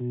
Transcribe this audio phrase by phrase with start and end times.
[0.00, 0.04] J'ai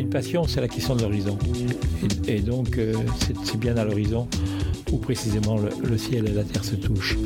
[0.00, 1.38] une passion, c'est la question de l'horizon.
[2.28, 2.92] Et, donc, euh,
[3.42, 4.28] c'est bien à l'horizon
[4.92, 7.16] où précisément le, ciel et la terre se touchent.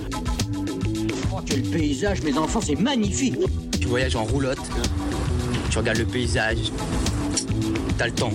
[1.33, 3.35] Oh, quel paysage, mes enfants, c'est magnifique
[3.81, 4.61] Tu voyages en roulotte,
[5.71, 6.71] tu regardes le paysage,
[7.99, 8.33] t'as le temps.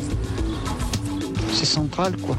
[1.53, 2.37] C'est central, quoi.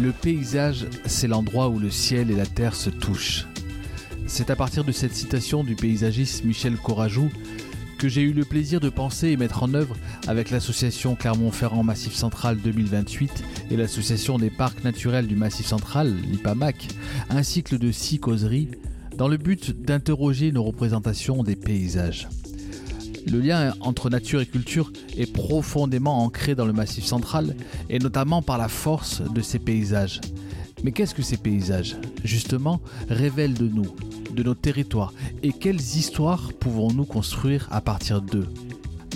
[0.00, 3.46] Le paysage, c'est l'endroit où le ciel et la terre se touchent.
[4.26, 7.30] C'est à partir de cette citation du paysagiste Michel Corajou
[7.98, 9.94] que j'ai eu le plaisir de penser et mettre en œuvre
[10.26, 16.88] avec l'association Clermont-Ferrand Massif Central 2028 et l'association des parcs naturels du Massif Central, l'IPAMAC,
[17.30, 18.70] un cycle de six causeries
[19.16, 22.28] dans le but d'interroger nos représentations des paysages.
[23.30, 27.56] Le lien entre nature et culture est profondément ancré dans le Massif Central
[27.88, 30.20] et notamment par la force de ces paysages.
[30.82, 33.94] Mais qu'est-ce que ces paysages Justement, révèlent de nous,
[34.34, 38.48] de nos territoires et quelles histoires pouvons-nous construire à partir d'eux?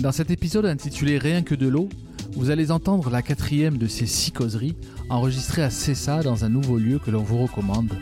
[0.01, 1.89] Dans cet épisode intitulé Rien que de l'eau,
[2.33, 4.75] vous allez entendre la quatrième de ces six causeries
[5.09, 7.97] enregistrées à Cessa dans un nouveau lieu que l'on vous recommande,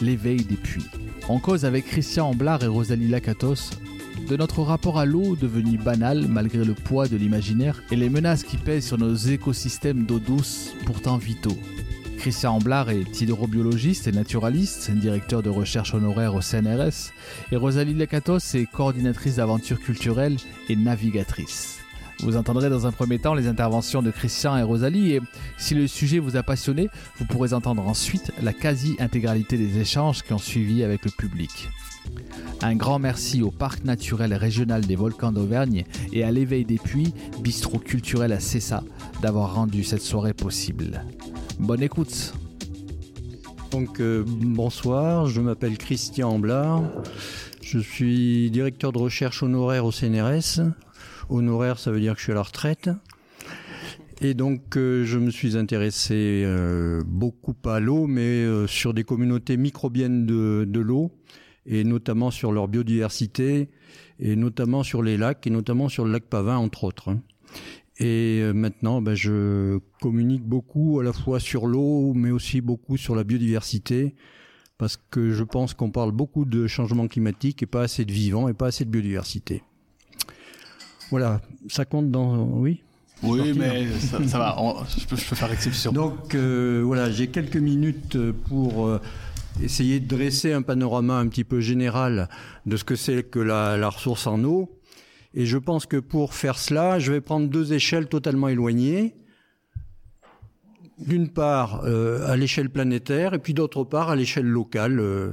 [0.00, 0.86] l'éveil des puits.
[1.28, 3.70] On cause avec Christian Amblard et Rosalie Lacatos
[4.30, 8.44] de notre rapport à l'eau devenu banal malgré le poids de l'imaginaire et les menaces
[8.44, 11.58] qui pèsent sur nos écosystèmes d'eau douce pourtant vitaux.
[12.16, 17.10] Christian Amblard est hydrobiologiste et naturaliste, directeur de recherche honoraire au CNRS,
[17.50, 20.36] et Rosalie Lecatos est coordinatrice d'aventure culturelle
[20.68, 21.80] et navigatrice.
[22.20, 25.20] Vous entendrez dans un premier temps les interventions de Christian et Rosalie et
[25.58, 30.32] si le sujet vous a passionné, vous pourrez entendre ensuite la quasi-intégralité des échanges qui
[30.32, 31.68] ont suivi avec le public.
[32.62, 37.14] Un grand merci au Parc naturel régional des volcans d'Auvergne et à l'éveil des puits,
[37.42, 38.84] bistrot culturel à Cessa,
[39.22, 41.02] d'avoir rendu cette soirée possible.
[41.58, 42.34] Bonne écoute.
[43.70, 46.82] Donc euh, bonsoir, je m'appelle Christian Amblard.
[47.62, 50.60] Je suis directeur de recherche honoraire au CNRS.
[51.28, 52.90] Honoraire, ça veut dire que je suis à la retraite.
[54.20, 59.56] Et donc euh, je me suis intéressé euh, beaucoup à l'eau, mais sur des communautés
[59.56, 61.12] microbiennes de, de l'eau,
[61.66, 63.68] et notamment sur leur biodiversité,
[64.18, 67.16] et notamment sur les lacs, et notamment sur le lac Pavin, entre autres.
[67.98, 72.96] Et euh, maintenant, ben, je communique beaucoup à la fois sur l'eau, mais aussi beaucoup
[72.96, 74.14] sur la biodiversité,
[74.78, 78.48] parce que je pense qu'on parle beaucoup de changement climatique et pas assez de vivants
[78.48, 79.62] et pas assez de biodiversité.
[81.10, 82.44] Voilà, ça compte dans...
[82.44, 82.82] Oui?
[83.22, 84.56] Oui, mais ça, va,
[84.96, 85.92] je, peux, faire exception.
[85.92, 88.16] Donc euh, voilà, j'ai quelques minutes
[88.48, 88.98] pour euh,
[89.62, 92.28] essayer de dresser un panorama un petit peu général
[92.66, 94.80] de ce que c'est que la, la ressource en eau.
[95.34, 99.14] Et je pense que pour faire cela, je vais prendre deux échelles totalement éloignées.
[100.98, 105.00] D'une part euh, à l'échelle planétaire et puis d'autre part à l'échelle locale.
[105.00, 105.32] Euh,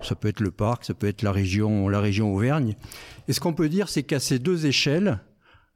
[0.00, 2.76] ça peut être le parc, ça peut être la région, la région Auvergne.
[3.26, 5.18] Et ce qu'on peut dire, c'est qu'à ces deux échelles,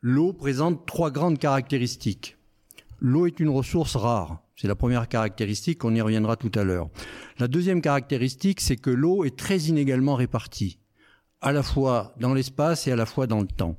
[0.01, 2.37] l'eau présente trois grandes caractéristiques.
[3.01, 4.42] L'eau est une ressource rare.
[4.57, 6.91] C'est la première caractéristique, on y reviendra tout à l'heure.
[7.39, 10.79] La deuxième caractéristique, c'est que l'eau est très inégalement répartie
[11.41, 13.77] à la fois dans l'espace et à la fois dans le temps.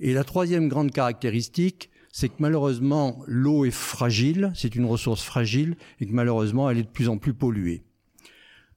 [0.00, 5.76] Et la troisième grande caractéristique, c'est que malheureusement, l'eau est fragile, c'est une ressource fragile,
[6.00, 7.84] et que malheureusement, elle est de plus en plus polluée.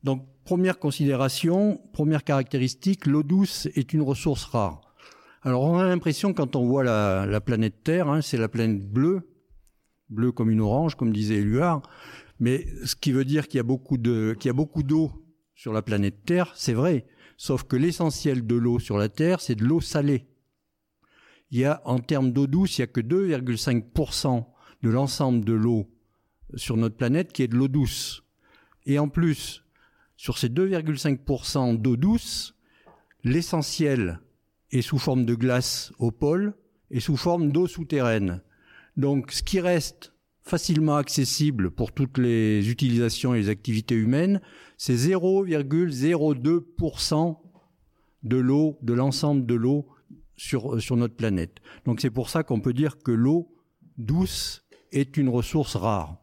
[0.04, 4.82] Donc, première considération, première caractéristique, l'eau douce est une ressource rare.
[5.42, 9.28] Alors, on a l'impression, quand on voit la, planète Terre, hein, c'est la planète bleue,
[10.14, 11.82] bleue comme une orange, comme disait Éluard,
[12.40, 15.12] mais ce qui veut dire qu'il y a beaucoup de, qu'il y a beaucoup d'eau
[15.56, 17.06] sur la planète Terre, c'est vrai.
[17.38, 20.28] Sauf que l'essentiel de l'eau sur la Terre, c'est de l'eau salée.
[21.52, 24.46] Il y a, en termes d'eau douce, il n'y a que 2,5%
[24.82, 25.90] de l'ensemble de l'eau
[26.56, 28.24] sur notre planète qui est de l'eau douce.
[28.86, 29.64] Et en plus,
[30.18, 32.56] sur ces 2,5% d'eau douce,
[33.24, 34.20] l'essentiel
[34.72, 36.56] est sous forme de glace au pôle
[36.92, 38.42] et sous forme d'eau souterraine.
[38.98, 44.42] Donc ce qui reste facilement accessible pour toutes les utilisations et les activités humaines,
[44.78, 47.38] c'est 0,02%
[48.24, 49.88] de l'eau, de l'ensemble de l'eau
[50.36, 51.60] sur, euh, sur notre planète.
[51.86, 53.56] Donc c'est pour ça qu'on peut dire que l'eau
[53.98, 56.18] douce est une ressource rare.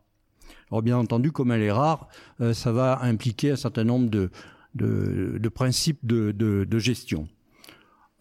[0.71, 2.09] Alors bien entendu, comme elle est rare,
[2.41, 4.31] euh, ça va impliquer un certain nombre de,
[4.75, 7.29] de, principes de, de, gestion.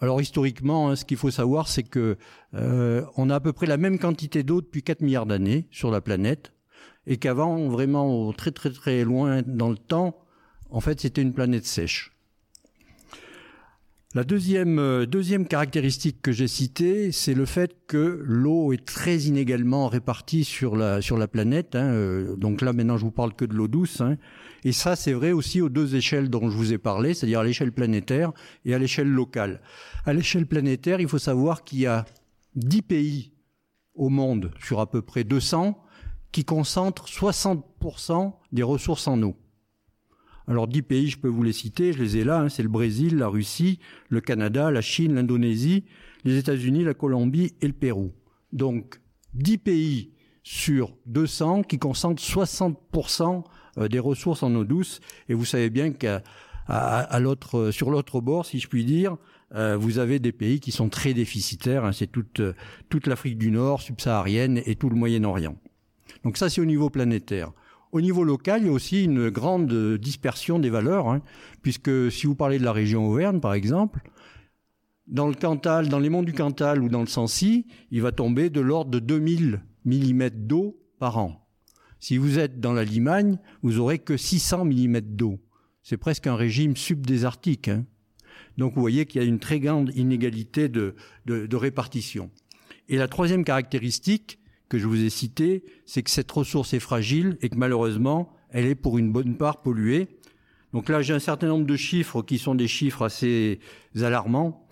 [0.02, 2.18] Alors historiquement, hein, ce qu'il faut savoir, c'est que
[2.54, 5.92] euh, on a à peu près la même quantité d'eau depuis 4 milliards d'années sur
[5.92, 6.54] la planète,
[7.06, 10.18] et qu'avant, vraiment très très très loin dans le temps,
[10.70, 12.16] en fait, c'était une planète sèche.
[14.16, 19.18] La deuxième, euh, deuxième caractéristique que j'ai citée, c'est le fait que l'eau est très
[19.20, 21.76] inégalement répartie sur la, sur la planète.
[21.76, 24.02] Hein, euh, donc là, maintenant, je vous parle que de l'eau douce.
[24.02, 24.18] Hein.
[24.64, 27.44] Et ça, c'est vrai aussi aux deux échelles dont je vous ai parlé, c'est-à-dire à,
[27.44, 28.32] l'échelle planétaire
[28.66, 29.62] et à l'échelle locale.
[30.08, 32.06] À l'échelle planétaire, il faut savoir qu'il y a
[32.56, 33.32] 10 pays
[33.94, 35.80] au monde, sur à peu près 200,
[36.32, 39.36] qui concentrent 60% des ressources en eau.
[40.50, 42.70] Alors dix pays, je peux vous les citer, je les ai là, hein, c'est le
[42.70, 43.78] Brésil, la Russie,
[44.10, 45.84] le Canada, la Chine, l'Indonésie,
[46.26, 48.12] les États-Unis, la Colombie et le Pérou.
[48.52, 49.00] Donc
[49.36, 50.12] dix pays
[50.42, 53.44] sur 200 qui concentrent 60%
[53.78, 55.02] euh, des ressources en eau douce.
[55.30, 56.24] Et vous savez bien qu'à
[57.20, 59.18] l'autre, sur l'autre bord, si je puis dire,
[59.54, 61.86] euh, vous avez des pays qui sont très déficitaires.
[61.86, 62.42] Hein, c'est toute,
[62.90, 65.56] toute l'Afrique du Nord, subsaharienne et tout le Moyen-Orient.
[66.24, 67.52] Donc ça, c'est au niveau planétaire.
[67.92, 71.22] Au niveau local, il y a aussi une grande dispersion des valeurs, hein,
[71.64, 74.02] puisque si vous parlez de la région Auvergne, par exemple,
[75.08, 78.52] dans le Cantal, dans les monts du Cantal ou dans le Sancy, il va tomber
[78.52, 81.48] de l'ordre de 2000 mm d'eau par an.
[82.00, 85.40] Si vous êtes dans la Limagne, vous aurez que 600 mm d'eau.
[85.82, 87.70] C'est presque un régime subdésertique.
[87.70, 87.86] Hein.
[88.58, 90.94] Donc vous voyez qu'il y a une très grande inégalité de
[91.26, 92.30] répartition.
[92.88, 94.39] Et la troisième caractéristique,
[94.70, 98.66] que je vous ai cité, c'est que cette ressource est fragile et que malheureusement, elle
[98.66, 100.08] est pour une bonne part polluée.
[100.74, 103.60] Donc là, j'ai un certain nombre de chiffres qui sont des chiffres assez
[104.00, 104.68] alarmants.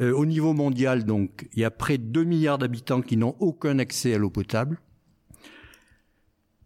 [0.00, 3.34] Euh, au niveau mondial, donc, il y a près de 2 milliards d'habitants qui n'ont
[3.40, 4.80] aucun accès à l'eau potable.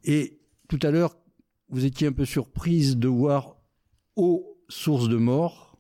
[0.05, 0.39] Et
[0.69, 1.17] tout à l'heure,
[1.71, 3.57] vous étiez un peu surprise de voir
[4.17, 5.79] eau source de mort.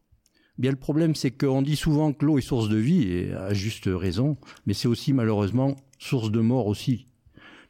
[0.56, 3.52] Bien, le problème, c'est qu'on dit souvent que l'eau est source de vie, et à
[3.52, 7.06] juste raison, mais c'est aussi malheureusement source de mort aussi.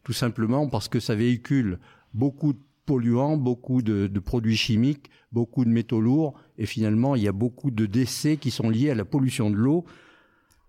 [0.03, 1.79] Tout simplement parce que ça véhicule
[2.13, 7.29] beaucoup de polluants, beaucoup de, produits chimiques, beaucoup de métaux lourds, et finalement, il y
[7.29, 9.85] a beaucoup de décès qui sont liés à la pollution de l'eau.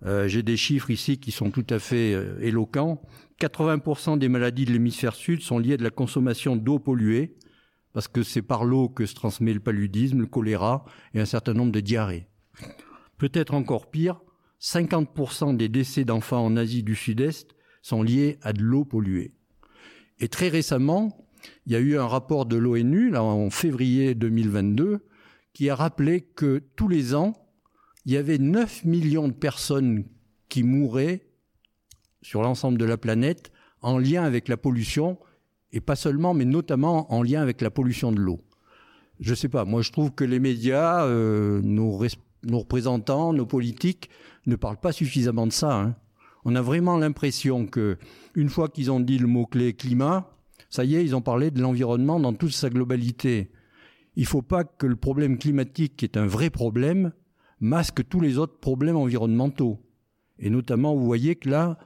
[0.05, 3.01] Euh, j'ai des chiffres ici qui sont tout à fait euh, éloquents.
[3.41, 7.35] 80% des maladies de l'hémisphère sud sont liées à de la consommation d'eau polluée,
[7.93, 11.53] parce que c'est par l'eau que se transmet le paludisme, le choléra et un certain
[11.53, 12.27] nombre de diarrhées.
[13.17, 14.21] Peut-être encore pire,
[14.61, 17.54] 50% des décès d'enfants en Asie du Sud-Est
[17.85, 19.35] sont liés à de l'eau polluée.
[20.19, 21.27] Et très récemment,
[21.67, 25.05] il y a eu un rapport de l'ONU, là, en février 2022,
[25.53, 27.33] qui a rappelé que tous les ans,
[28.05, 30.03] il y avait 9 millions de personnes
[30.49, 31.27] qui mouraient
[32.23, 33.51] sur l'ensemble de la planète
[33.83, 35.19] en lien avec la pollution,
[35.71, 38.41] et pas seulement, mais notamment en lien avec la pollution de l'eau.
[39.19, 42.03] Je sais pas, moi je trouve que les médias, euh, nos,
[42.41, 44.09] nos, représentants, nos politiques
[44.47, 45.79] ne parlent pas suffisamment de ça.
[45.79, 45.95] Hein
[46.45, 47.97] on a vraiment l'impression que
[48.35, 50.29] une fois qu'ils ont dit le mot-clé climat,
[50.69, 53.51] ça y est, ils ont parlé de l'environnement dans toute sa globalité.
[54.15, 57.11] Il ne faut pas que le problème climatique, qui est un vrai problème,
[57.59, 59.81] masque tous les autres problèmes environnementaux.
[60.37, 61.79] Et notamment, vous voyez que là,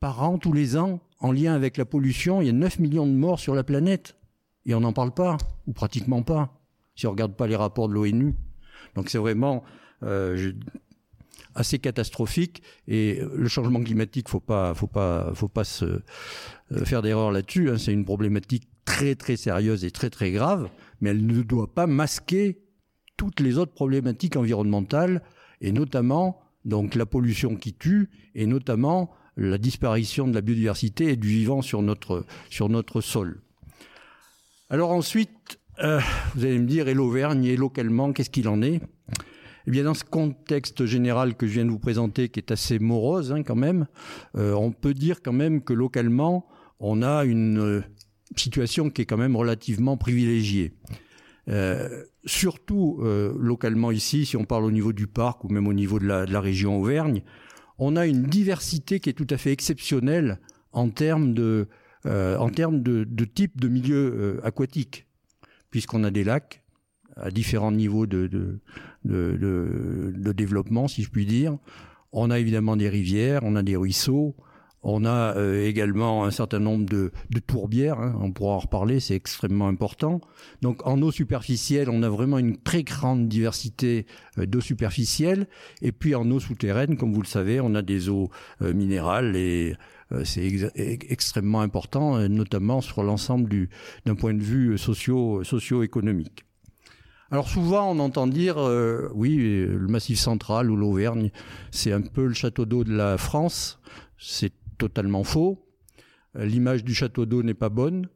[0.00, 3.06] par an, tous les ans, en lien avec la pollution, il y a 9 millions
[3.06, 4.16] de morts sur la planète.
[4.66, 5.36] Et on n'en parle pas,
[5.66, 6.60] ou pratiquement pas,
[6.94, 8.34] si on ne regarde pas les rapports de l'ONU.
[8.94, 9.64] Donc c'est vraiment,
[10.02, 10.52] euh,
[11.56, 17.02] assez catastrophique et le changement climatique, faut pas, faut pas, faut pas se euh, faire
[17.02, 17.70] d'erreur là-dessus.
[17.70, 17.78] Hein.
[17.78, 20.68] C'est une problématique très très sérieuse et très très grave,
[21.00, 22.62] mais elle ne doit pas masquer
[23.16, 25.22] toutes les autres problématiques environnementales
[25.60, 31.16] et notamment donc la pollution qui tue et notamment la disparition de la biodiversité et
[31.16, 33.40] du vivant sur notre sur notre sol.
[34.68, 36.00] Alors ensuite, euh,
[36.34, 38.80] vous allez me dire, et l'Auvergne, et localement, qu'est-ce qu'il en est?
[39.66, 42.78] Eh bien, dans ce contexte général que je viens de vous présenter, qui est assez
[42.78, 43.86] morose hein, quand même,
[44.36, 46.46] euh, on peut dire quand même que localement,
[46.78, 47.82] on a une euh,
[48.36, 50.72] situation qui est quand même relativement privilégiée.
[51.48, 53.00] Euh, surtout
[53.38, 56.40] localement ici, si on parle au niveau du parc ou même au niveau de la,
[56.40, 57.22] région Auvergne,
[57.78, 60.40] on a une diversité qui est tout à fait exceptionnelle
[60.72, 61.68] en termes de,
[62.04, 65.06] en termes de, de type de milieu aquatique,
[65.70, 66.64] puisqu'on a des lacs,
[67.16, 68.60] à différents niveaux de,
[69.06, 71.56] de, de, développement, si je puis dire.
[72.12, 74.36] On a évidemment des rivières, on a des ruisseaux,
[74.88, 79.00] on a euh, également un certain nombre de, de tourbières, hein, on pourra en reparler,
[79.00, 80.20] c'est extrêmement important.
[80.62, 84.06] Donc en eau superficielle, on a vraiment une très grande diversité
[84.38, 85.48] euh, d'eau superficielle.
[85.82, 88.30] Et puis en eau souterraine, comme vous le savez, on a des eaux
[88.62, 89.74] euh, minérales et
[90.22, 90.70] c'est
[91.08, 93.66] extrêmement important, notamment sur l'ensemble
[94.04, 96.44] d'un point de vue socio, socio-économique.
[97.30, 101.30] Alors souvent on entend dire euh, oui le Massif central ou l'Auvergne
[101.72, 103.80] c'est un peu le château d'eau de la France.
[104.18, 105.66] C'est totalement faux.
[106.36, 108.08] Euh, l'image du château d'eau n'est pas bonne.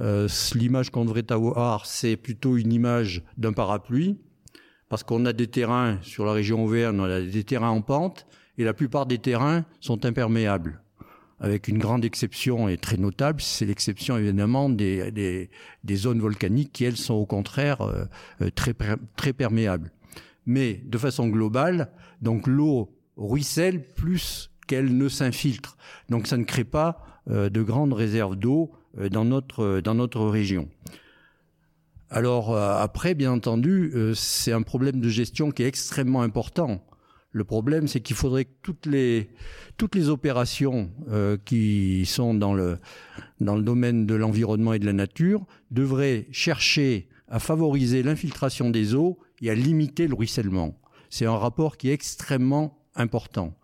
[0.00, 4.18] Euh, l'image qu'on devrait avoir c'est plutôt une image d'un parapluie
[4.88, 8.26] parce qu'on a des terrains sur la région Auvergne, on a des terrains en pente,
[8.58, 10.80] et la plupart des terrains sont imperméables.
[11.38, 15.10] Avec une grande exception et très notable, c'est l'exception évidemment des,
[15.84, 18.06] des, zones volcaniques qui, elles, sont au contraire euh,
[18.40, 18.74] euh, très,
[19.16, 19.92] très perméables.
[20.46, 21.90] Mais de façon globale,
[22.22, 25.76] donc l'eau ruisselle plus qu'elle ne s'infiltre.
[26.08, 28.72] Donc ça ne crée pas euh, de grandes réserves d'eau
[29.10, 30.70] dans notre dans notre région.
[32.08, 36.82] Alors après, bien entendu, c'est un problème de gestion qui est extrêmement important.
[37.36, 42.78] Le problème, c'est qu'il faudrait que toutes les opérations euh, qui sont dans le
[43.40, 48.94] dans le domaine de l'environnement et de la nature devraient chercher à favoriser l'infiltration des
[48.94, 50.80] eaux et à limiter le ruissellement.
[51.10, 53.54] C'est un rapport qui est extrêmement important.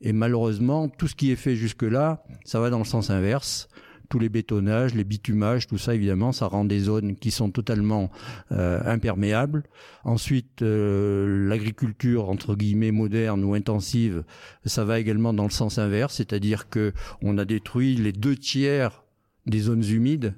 [0.00, 3.68] Et malheureusement, tout ce qui est fait jusque-là, ça va dans le sens inverse
[4.14, 8.12] tous les bétonnages, les bitumages, tout ça évidemment, ça rend des zones qui sont totalement
[8.52, 9.64] euh, imperméables.
[10.04, 14.22] Ensuite, euh, l'agriculture entre guillemets moderne ou intensive,
[14.66, 16.92] ça va également dans le sens inverse, c'est-à-dire que
[17.22, 19.02] on a détruit les deux tiers
[19.46, 20.36] des zones humides.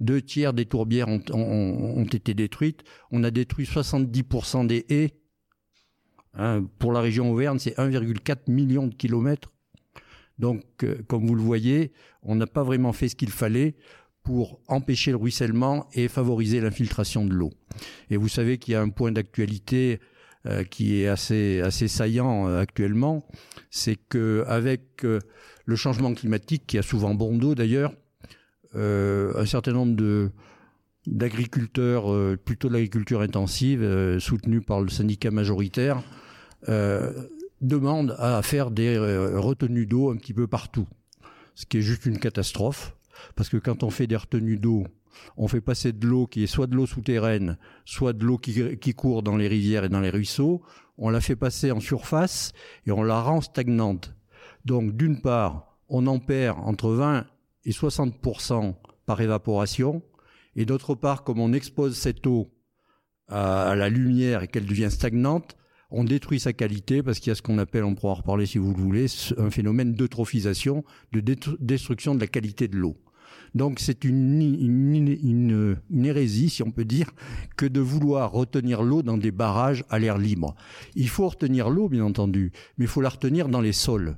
[0.00, 2.82] Deux tiers des tourbières ont, été détruites.
[3.12, 5.14] On a détruit 70% des haies.
[6.34, 9.52] Hein, pour la région Auvergne, c'est 1,4 million de kilomètres.
[10.38, 13.74] Donc, euh, comme vous le voyez, on n'a pas vraiment fait ce qu'il fallait
[14.22, 17.52] pour empêcher le ruissellement et favoriser l'infiltration de l'eau.
[18.10, 20.00] Et vous savez qu'il y a un point d'actualité
[20.46, 23.26] euh, qui est assez assez saillant euh, actuellement,
[23.70, 27.92] c'est que avec le changement climatique qui a souvent bon dos d'ailleurs,
[28.74, 30.30] un certain nombre de
[31.06, 36.02] d'agriculteurs, plutôt de l'agriculture intensive, soutenus par le syndicat majoritaire,
[37.66, 40.86] demande à faire des euh, retenues d'eau un petit peu partout.
[41.54, 42.96] Ce qui est juste une catastrophe,
[43.34, 44.84] parce que quand on fait des retenues d'eau,
[45.36, 48.76] on fait passer de l'eau qui est soit de l'eau souterraine, soit de l'eau qui,
[48.76, 50.62] qui, court dans les rivières et dans les ruisseaux,
[50.98, 52.52] on la fait passer en surface
[52.86, 54.14] et on la rend stagnante.
[54.64, 57.26] Donc d'une part, on en perd entre 20
[57.64, 58.74] et 60%
[59.06, 60.02] par évaporation,
[60.56, 62.52] et d'autre part, comme on expose cette eau
[63.28, 65.56] à, à la lumière et qu'elle devient stagnante,
[65.90, 68.46] on détruit sa qualité parce qu'il y a ce qu'on appelle, on pourra en reparler
[68.46, 69.06] si vous le voulez,
[69.38, 71.20] un phénomène d'eutrophisation, de
[71.60, 72.96] destruction de la qualité de l'eau.
[73.54, 77.10] Donc c'est une, hérésie, si on peut dire,
[77.56, 80.54] que de vouloir retenir l'eau dans des barrages à l'air libre.
[80.94, 84.16] Il faut retenir l'eau, bien entendu, mais il faut la retenir dans les sols.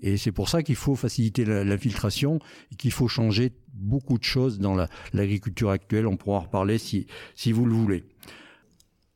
[0.00, 2.38] Et c'est pour ça qu'il faut faciliter l'infiltration
[2.70, 4.76] et qu'il faut changer beaucoup de choses dans
[5.12, 6.06] l'agriculture actuelle.
[6.06, 8.04] On pourra en reparler si, si vous le voulez.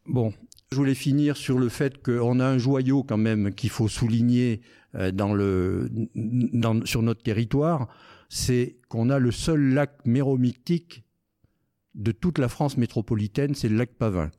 [0.07, 0.33] Bon,
[0.73, 4.63] je voulais finir sur le fait qu'on a un joyau quand même qu'il faut souligner
[4.95, 7.89] euh, dans le, dans, sur notre territoire,
[8.29, 11.05] c'est qu'on a le seul lac méromictique
[11.95, 14.31] de toute la France métropolitaine, c'est le lac Pavin.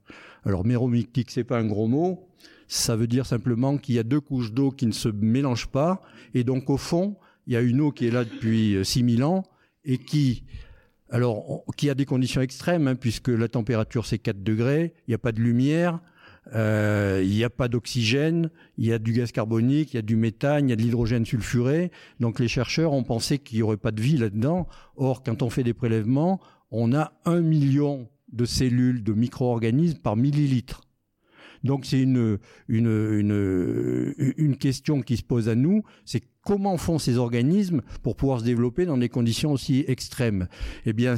[0.44, 2.28] Alors méromictique, c'est pas un gros mot,
[2.68, 6.02] ça veut dire simplement qu'il y a deux couches d'eau qui ne se mélangent pas,
[6.34, 9.26] et donc au fond, il y a une eau qui est là depuis 6000 euh,
[9.26, 9.44] ans
[9.86, 10.44] et qui
[11.10, 15.14] alors, qui a des conditions extrêmes, hein, puisque la température c'est 4 degrés, il n'y
[15.14, 16.00] a pas de lumière,
[16.54, 20.04] euh, il n'y a pas d'oxygène, il y a du gaz carbonique, il y a
[20.04, 21.92] du méthane, il y a de l'hydrogène sulfuré.
[22.20, 24.68] Donc les chercheurs ont pensé qu'il n'y aurait pas de vie là-dedans.
[24.96, 26.40] Or, quand on fait des prélèvements,
[26.72, 30.82] on a un million de cellules, de micro-organismes par millilitre.
[31.64, 35.84] Donc c'est une, une, une, question qui se pose à nous,
[36.44, 40.48] comment font ces organismes pour pouvoir se développer dans des conditions aussi extrêmes?
[40.86, 41.16] Eh bien,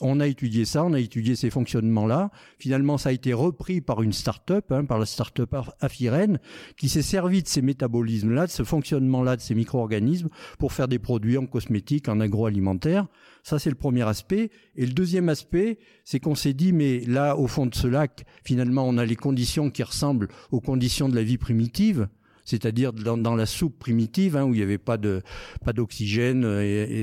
[0.00, 2.30] on a étudié ça, on a étudié ces fonctionnements-là.
[2.58, 6.38] Finalement, ça a été repris par une start-up, hein, par la start-up Afiren,
[6.76, 10.28] qui s'est servi de ces métabolismes-là, de ce fonctionnement-là, de ces micro-organismes,
[10.58, 13.06] pour faire des produits en cosmétique, en agroalimentaire.
[13.42, 14.50] Ça, c'est le premier aspect.
[14.76, 18.24] Et le deuxième aspect, c'est qu'on s'est dit, mais là, au fond de ce lac,
[18.42, 22.08] finalement, on a les conditions qui ressemblent aux conditions de la vie primitive
[22.44, 27.02] c'est-à-dire dans, la soupe primitive, hein, où il n'y avait pas d'oxygène et,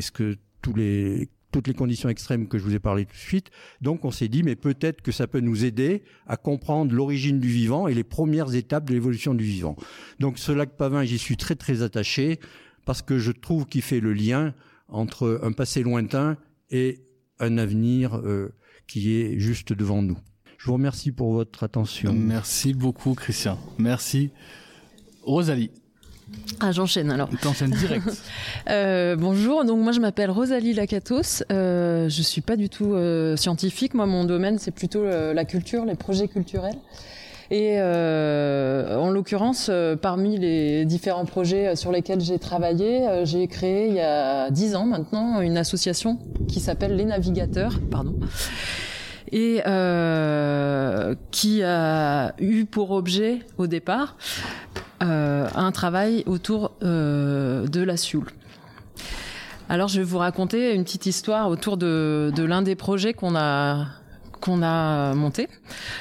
[0.61, 3.51] tous les toutes les conditions extrêmes que je vous ai parlé tout de suite.
[3.81, 7.49] Donc on s'est dit, mais peut-être que ça peut nous aider à comprendre l'origine du
[7.49, 9.75] vivant et les premières étapes de l'évolution du vivant.
[10.19, 12.39] Donc ce lac Pavin, j'y suis très très attaché
[12.85, 14.53] parce que je trouve qu'il fait le lien
[14.87, 16.37] entre un passé lointain
[16.69, 17.03] et
[17.39, 18.53] un avenir euh,
[18.87, 20.17] qui est juste devant nous.
[20.57, 22.13] Je vous remercie pour votre attention.
[22.13, 23.57] Merci beaucoup, Christian.
[23.79, 24.31] Merci.
[25.23, 25.71] Rosalie.
[26.59, 27.29] Ah, j'enchaîne alors.
[27.41, 28.05] T'enchaînes direct.
[28.69, 31.43] euh, bonjour, donc moi je m'appelle Rosalie Lacatos.
[31.51, 33.93] Euh, je suis pas du tout euh, scientifique.
[33.93, 36.77] Moi, mon domaine c'est plutôt euh, la culture, les projets culturels.
[37.53, 39.69] Et en l'occurrence,
[40.01, 44.85] parmi les différents projets sur lesquels j'ai travaillé, j'ai créé il y a dix ans
[44.85, 48.15] maintenant une association qui s'appelle Les Navigateurs, pardon,
[49.31, 49.61] et
[51.31, 54.17] qui a eu pour objet au départ
[54.99, 58.27] un travail autour de la Sioule.
[59.71, 63.87] Alors je vais vous raconter une petite histoire autour de, l'un des projets qu'on a
[64.41, 65.47] qu'on a monté.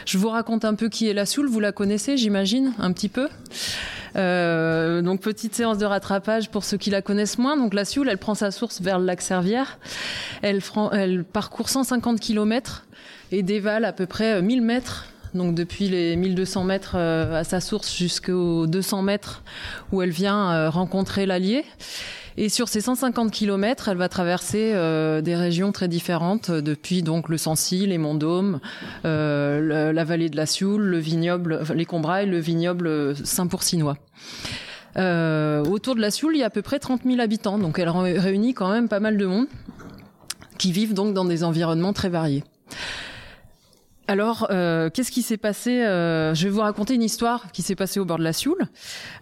[0.06, 1.46] Je vous raconte un peu qui est la Soule.
[1.46, 3.28] Vous la connaissez, j'imagine, un petit peu.
[4.16, 7.56] Euh, donc petite séance de rattrapage pour ceux qui la connaissent moins.
[7.56, 9.78] Donc la Sioule, elle prend sa source vers le lac Servière.
[10.42, 12.86] Elle, elle parcourt 150 km
[13.32, 15.06] et dévale à peu près 1000 mètres.
[15.34, 19.44] Donc depuis les 1200 mètres euh, à sa source jusqu'aux 200 mètres
[19.92, 21.64] où elle vient euh, rencontrer l'Allier.
[22.36, 27.02] Et sur ces 150 km, elle va traverser euh, des régions très différentes, euh, depuis
[27.02, 28.18] donc le Sancy, les Monts
[29.04, 33.98] euh, la, vallée de la Sioule, le vignoble, les Combrailles, le vignoble Saint-Pourcinois.
[34.96, 37.90] autour de la Sioule, il y a à peu près 30 000 habitants, donc elle
[37.90, 39.46] réunit quand même pas mal de monde
[40.58, 42.44] qui vivent donc dans des environnements très variés.
[44.10, 48.04] Alors, qu'est-ce qui s'est passé Je vais vous raconter une histoire qui s'est passée au
[48.04, 48.66] bord de la Sioule,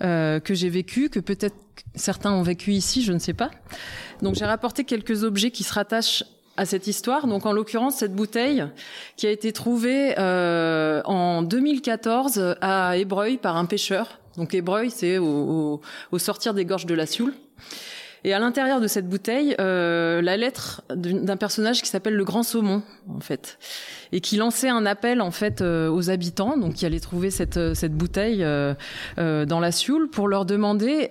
[0.00, 1.56] que j'ai vécue, que peut-être
[1.94, 3.50] certains ont vécu ici, je ne sais pas.
[4.22, 6.24] Donc j'ai rapporté quelques objets qui se rattachent
[6.56, 7.26] à cette histoire.
[7.26, 8.64] Donc en l'occurrence cette bouteille
[9.16, 14.18] qui a été trouvée euh, en 2014 à Ébreuil par un pêcheur.
[14.36, 15.80] Donc Ébreuil, c'est au,
[16.18, 17.34] sortir des gorges de la Sioule.
[18.24, 22.42] Et à l'intérieur de cette bouteille, euh, la lettre d'un personnage qui s'appelle le Grand
[22.42, 23.58] Saumon, en fait,
[24.12, 27.56] et qui lançait un appel en fait euh, aux habitants, donc qui allaient trouver cette
[27.56, 28.74] euh, cette bouteille euh,
[29.16, 31.08] dans la Sioule pour leur demander,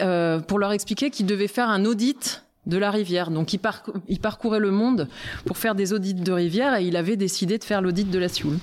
[0.48, 3.32] pour leur expliquer qu'ils devaient faire un audit de la rivière.
[3.32, 3.60] Donc il,
[4.08, 5.08] il, parcourait le monde
[5.46, 8.27] pour faire des audits de rivière et il avait décidé de faire l'audit de la
[8.27, 8.58] Sioule.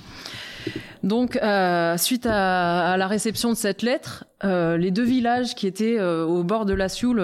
[1.03, 5.99] Donc, euh, suite à, la réception de cette lettre, euh, les deux villages qui étaient
[5.99, 7.23] euh, au bord de la Sioule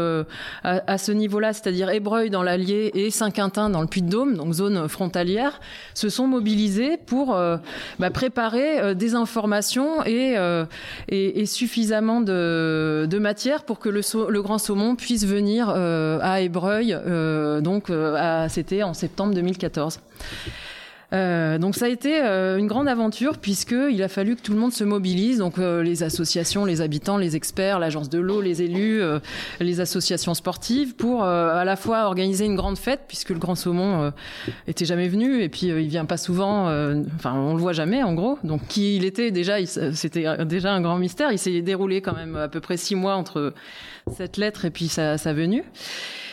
[0.65, 5.61] à, ce niveau-là, c'est-à-dire Ébreuil dans l'Allier et Saint-Quentin dans le Puy-de-Dôme, donc zone frontalière,
[5.95, 7.39] se sont mobilisés pour
[7.99, 10.37] bah, préparer des informations et,
[11.47, 16.97] suffisamment de, de, matière pour que le, le, grand saumon puisse venir à Ébreuil.
[17.63, 17.91] donc,
[18.49, 20.01] c'était en septembre 2014.
[21.13, 24.59] Euh, donc ça a été euh, une grande aventure puisqu'il a fallu que tout le
[24.59, 28.63] monde se mobilise, donc euh, les associations, les habitants, les experts, l'agence de l'eau, les
[28.63, 29.03] élus,
[29.61, 34.13] les associations sportives, pour à la fois organiser une grande fête puisque le Grand Saumon
[34.67, 36.67] était jamais venu et puis il vient pas souvent,
[37.17, 38.39] enfin on le voit jamais en gros.
[38.45, 41.33] Donc qui il était déjà, c'était déjà un grand mystère.
[41.33, 43.53] Il s'est déroulé quand même à peu près six mois entre
[44.11, 45.65] cette lettre et puis sa, sa venue.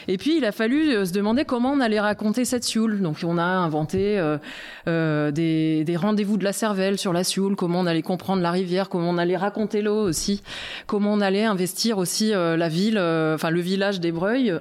[0.08, 3.02] Et puis il a fallu euh, se demander comment on allait raconter cette Sioule.
[3.02, 4.38] Donc on a inventé euh,
[4.88, 8.90] euh, des, rendez-vous de la cervelle sur la Sioule, comment on allait comprendre la rivière,
[8.90, 10.44] comment on allait raconter l'eau aussi,
[10.86, 14.58] comment on allait investir aussi la ville, enfin le village d'Ebreuil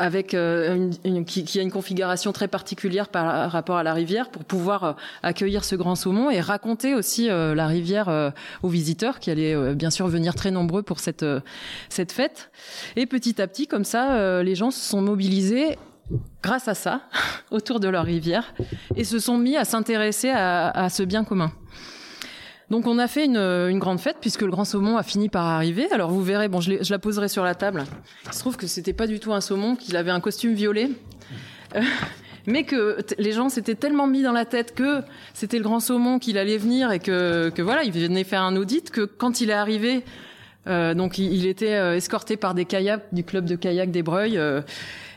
[0.00, 4.44] avec euh, une, qui, a une configuration très particulière par rapport à la rivière pour
[4.44, 8.32] pouvoir euh, accueillir ce grand saumon et raconter aussi euh, la rivière
[8.62, 11.24] aux visiteurs qui allaient bien sûr venir très nombreux pour cette
[11.88, 12.50] cette fête.
[12.96, 15.76] Et petit à petit, comme ça, les gens se sont mobilisés
[16.42, 17.02] grâce à ça
[17.50, 18.54] autour de leur rivière
[18.96, 21.52] et se sont mis à s'intéresser à, à ce bien commun.
[22.70, 25.44] Donc on a fait une, une, grande fête puisque le grand saumon a fini par
[25.46, 25.90] arriver.
[25.90, 27.84] Alors vous verrez, bon, je, la poserai sur la table.
[28.26, 30.90] Il se trouve que c'était pas du tout un saumon, qu'il avait un costume violet.
[31.74, 31.80] Euh,
[32.46, 35.02] mais que les gens s'étaient tellement mis dans la tête que
[35.34, 38.90] c'était le grand saumon qu'il allait venir et que, voilà, il venait faire un audit
[38.90, 40.04] que quand il est arrivé,
[40.66, 44.38] euh, donc il, était euh, escorté par des kayaks du club de kayak des Breuils.
[44.38, 44.60] Euh,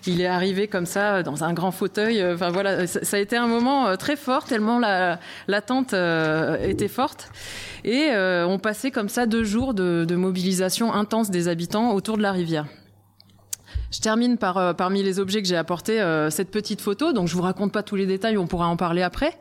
[0.08, 2.24] il est arrivé comme ça dans un grand fauteuil.
[2.34, 7.30] Enfin voilà, ça, a été un moment très fort tellement la l'attente était forte.
[7.84, 12.22] Et on passait comme ça deux jours de, de mobilisation intense des habitants autour de
[12.22, 12.66] la rivière.
[13.94, 17.14] Je termine par euh, parmi les objets que j'ai apportés euh, cette petite photo.
[17.14, 19.38] Donc je vous raconte pas tous les détails, on pourra en parler après.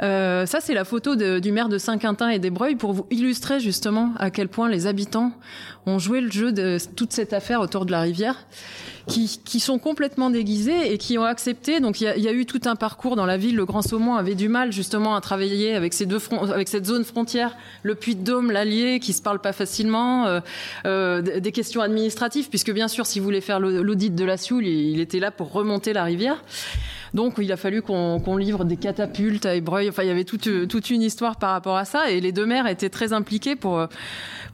[0.00, 3.58] Euh, ça c'est la photo du maire de Saint-Quentin et des Breuils pour vous illustrer
[3.58, 5.32] justement à quel point les habitants
[5.86, 8.36] ont joué le jeu de toute cette affaire autour de la rivière
[9.06, 11.80] qui, qui sont complètement déguisés et qui ont accepté.
[11.80, 13.56] Donc il y a, y a, eu tout un parcours dans la ville.
[13.56, 16.18] Le Grand Saumon avait du mal justement à travailler avec deux
[16.52, 20.40] avec cette zone frontière, le Puy-de-Dôme, l'Allier, qui se parlent pas facilement, euh,
[20.86, 24.66] euh, des questions administratives, puisque bien sûr, si vous voulez faire l'audit de la Sioule,
[24.66, 26.42] il était là pour remonter la rivière.
[27.14, 29.88] Donc il a fallu qu'on livre des catapultes à Ébreuil.
[29.88, 32.10] Enfin, il y avait toute, une histoire par rapport à ça.
[32.10, 33.86] Et les deux maires étaient très impliqués pour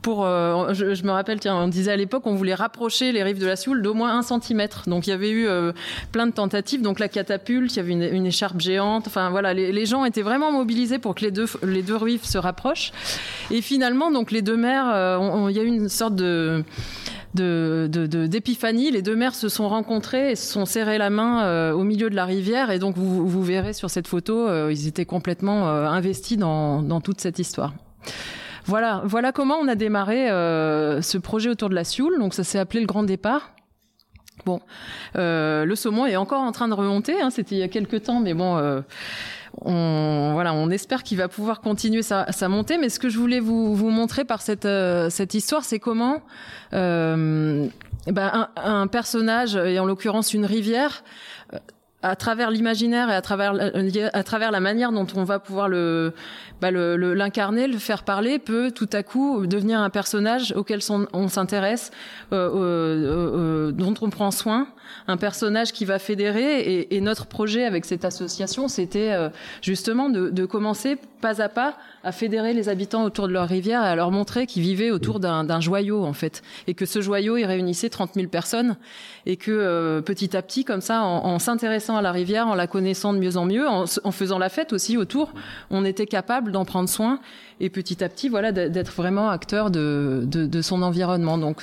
[0.02, 3.40] pour, euh, je, me rappelle, tiens, on disait à l'époque, on voulait rapprocher les rives
[3.40, 4.88] de la Sioule d'au moins un centimètre.
[4.88, 5.72] Donc il y avait eu euh,
[6.12, 6.80] plein de tentatives.
[6.82, 9.08] Donc la catapulte, il y avait une, écharpe géante.
[9.08, 12.38] Enfin voilà, les, gens étaient vraiment mobilisés pour que les deux, les deux rives se
[12.38, 12.92] rapprochent.
[13.50, 16.62] Et finalement, donc les deux mers, euh, il y a eu une sorte de
[17.36, 18.90] de, d'épiphanie.
[18.90, 22.16] Les deux mères se sont rencontrées et se sont serrées la main au milieu de
[22.16, 22.70] la rivière.
[22.70, 27.20] Et donc, vous, vous verrez sur cette photo, ils étaient complètement investis dans, dans toute
[27.20, 27.74] cette histoire.
[28.64, 32.18] Voilà, voilà comment on a démarré ce projet autour de la Sioule.
[32.18, 33.52] Donc, ça s'est appelé le Grand Départ.
[34.44, 34.60] Bon,
[35.16, 37.20] euh, le saumon est encore en train de remonter.
[37.20, 38.80] Hein, C'était il y a quelques temps, mais bon, euh,
[39.62, 42.78] on, voilà, on espère qu'il va pouvoir continuer sa, montée.
[42.78, 46.22] Mais ce que je voulais vous, vous montrer par cette, euh, cette histoire, c'est comment
[46.72, 47.66] euh,
[48.06, 51.02] ben, un, personnage, et en l'occurrence une rivière,
[52.02, 53.54] à travers l'imaginaire et à travers
[54.12, 56.12] à travers la manière dont on va pouvoir le
[56.60, 60.80] bah l'incarner, le, le, faire parler, peut tout à coup devenir un personnage auquel
[61.12, 61.90] on s'intéresse,
[62.32, 64.68] euh, euh, euh, dont on prend soin,
[65.08, 66.86] un personnage qui va fédérer.
[66.90, 69.28] Et, notre projet avec cette association, c'était euh,
[69.62, 73.82] justement de, de, commencer pas à pas à fédérer les habitants autour de leur rivière
[73.82, 77.36] et à leur montrer qu'ils vivaient autour d'un joyau en fait, et que ce joyau
[77.36, 78.76] il réunissait 30 000 personnes,
[79.24, 82.54] et que euh, petit à petit comme ça, en, en s'intéressant à la rivière, en
[82.54, 85.32] la connaissant de mieux en mieux, en, en faisant la fête aussi autour,
[85.70, 87.20] on était capable d'en prendre soin
[87.60, 91.38] et petit à petit, voilà, d'être vraiment acteur de, de, son environnement.
[91.38, 91.62] Donc,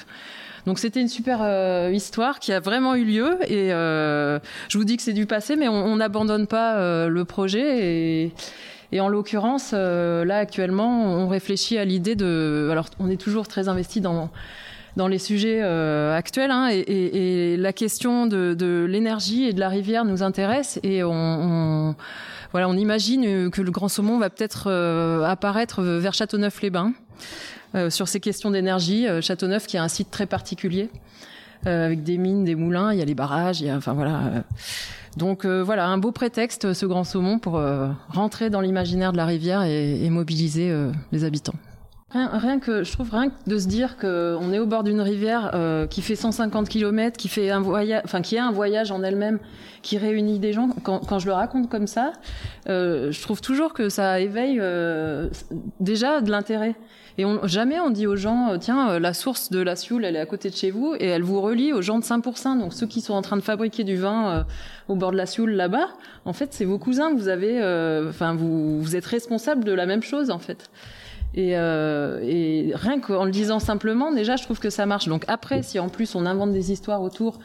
[0.65, 4.85] donc c'était une super euh, histoire qui a vraiment eu lieu et euh, je vous
[4.85, 8.31] dis que c'est du passé, mais on n'abandonne pas euh, le projet et,
[8.91, 12.69] et en l'occurrence, là actuellement, on réfléchit à l'idée de.
[12.71, 14.29] Alors, on est toujours très investi dans
[14.95, 19.59] dans les sujets actuels hein, et, et, et, la question de, de l'énergie et de
[19.59, 21.95] la rivière nous intéresse et on, on
[22.53, 26.93] voilà, on imagine euh, que le Grand Saumon va peut-être euh, apparaître vers Châteauneuf-les-Bains euh,
[27.89, 29.05] sur ces questions d'énergie.
[29.21, 30.89] Châteauneuf qui a un site très particulier
[31.65, 34.43] avec des mines, des moulins, il y a les barrages, il y a, enfin voilà.
[35.15, 37.61] Donc voilà, un beau prétexte, ce grand saumon, pour
[38.09, 40.75] rentrer dans l'imaginaire de la rivière et, mobiliser
[41.11, 41.55] les habitants.
[42.13, 45.51] Rien, que, je trouve rien que de se dire qu'on est au bord d'une rivière
[45.89, 49.39] qui fait 150 km, qui fait un voyage, enfin qui est un voyage en elle-même,
[49.81, 50.69] qui réunit des gens.
[50.83, 52.13] Quand, quand je le raconte comme ça,
[52.69, 55.29] euh, je trouve toujours que ça éveille euh,
[55.79, 56.75] déjà de l'intérêt.
[57.17, 60.03] Et on, jamais on dit aux gens, euh, tiens, euh, la source de la Sioule,
[60.05, 62.59] elle est à côté de chez vous, et elle vous relie aux gens de 5%.
[62.59, 64.43] Donc ceux qui sont en train de fabriquer du vin euh,
[64.87, 65.89] au bord de la Sioule là-bas,
[66.25, 67.13] en fait, c'est vos cousins.
[67.13, 67.59] Vous avez,
[68.09, 70.69] enfin, vous, vous êtes responsable de la même chose, en fait.
[71.35, 75.07] Et, et rien qu'en le disant simplement, déjà, je trouve que ça marche.
[75.07, 77.39] Donc après, si en plus on invente des histoires autour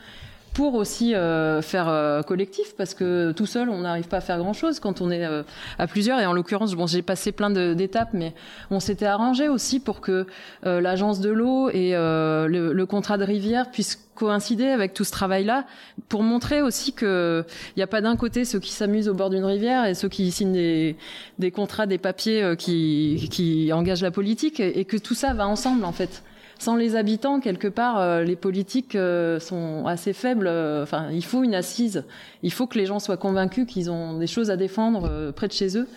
[0.59, 4.39] pour aussi euh, faire euh, collectif parce que tout seul on n'arrive pas à faire
[4.39, 5.45] grand chose quand on est euh,
[5.79, 6.19] à plusieurs.
[6.19, 8.35] Et en l'occurrence bon j'ai passé plein d'étapes mais
[8.73, 10.27] on s'était arrangé aussi pour que
[10.65, 15.45] l'agence de l'eau et le, le, contrat de rivière puissent coïncider avec tout ce travail
[15.45, 15.65] là
[16.09, 17.45] pour montrer aussi que
[17.77, 20.09] il n'y a pas d'un côté ceux qui s'amusent au bord d'une rivière et ceux
[20.09, 20.97] qui signent des,
[21.39, 25.85] des contrats des papiers qui, qui engagent la politique et que tout ça va ensemble
[25.85, 26.25] en fait
[26.59, 30.49] sans les habitants, quelque part, euh, les politiques euh, sont assez faibles.
[30.49, 32.05] Euh, enfin, il faut une assise.
[32.43, 35.53] Il faut que les gens soient convaincus qu'ils ont des choses à défendre près de
[35.53, 35.89] chez eux.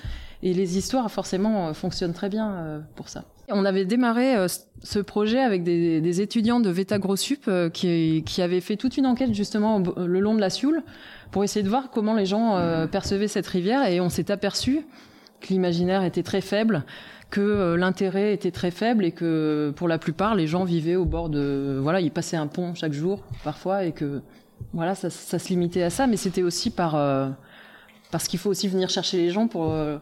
[0.43, 3.25] Et les histoires, forcément, fonctionnent très bien pour ça.
[3.49, 4.33] On avait démarré
[4.81, 9.35] ce projet avec des, étudiants de Veta Grossup qui, qui avaient fait toute une enquête
[9.35, 10.81] justement le long de la Sioule
[11.29, 13.87] pour essayer de voir comment les gens percevaient cette rivière.
[13.87, 14.83] Et on s'est aperçu
[15.41, 16.83] que l'imaginaire était très faible,
[17.31, 21.05] que euh, l'intérêt était très faible et que pour la plupart les gens vivaient au
[21.05, 24.21] bord de voilà ils passaient un pont chaque jour parfois et que
[24.73, 27.29] voilà ça, ça se limitait à ça mais c'était aussi par euh,
[28.11, 29.97] parce qu'il faut aussi venir chercher les gens pour euh,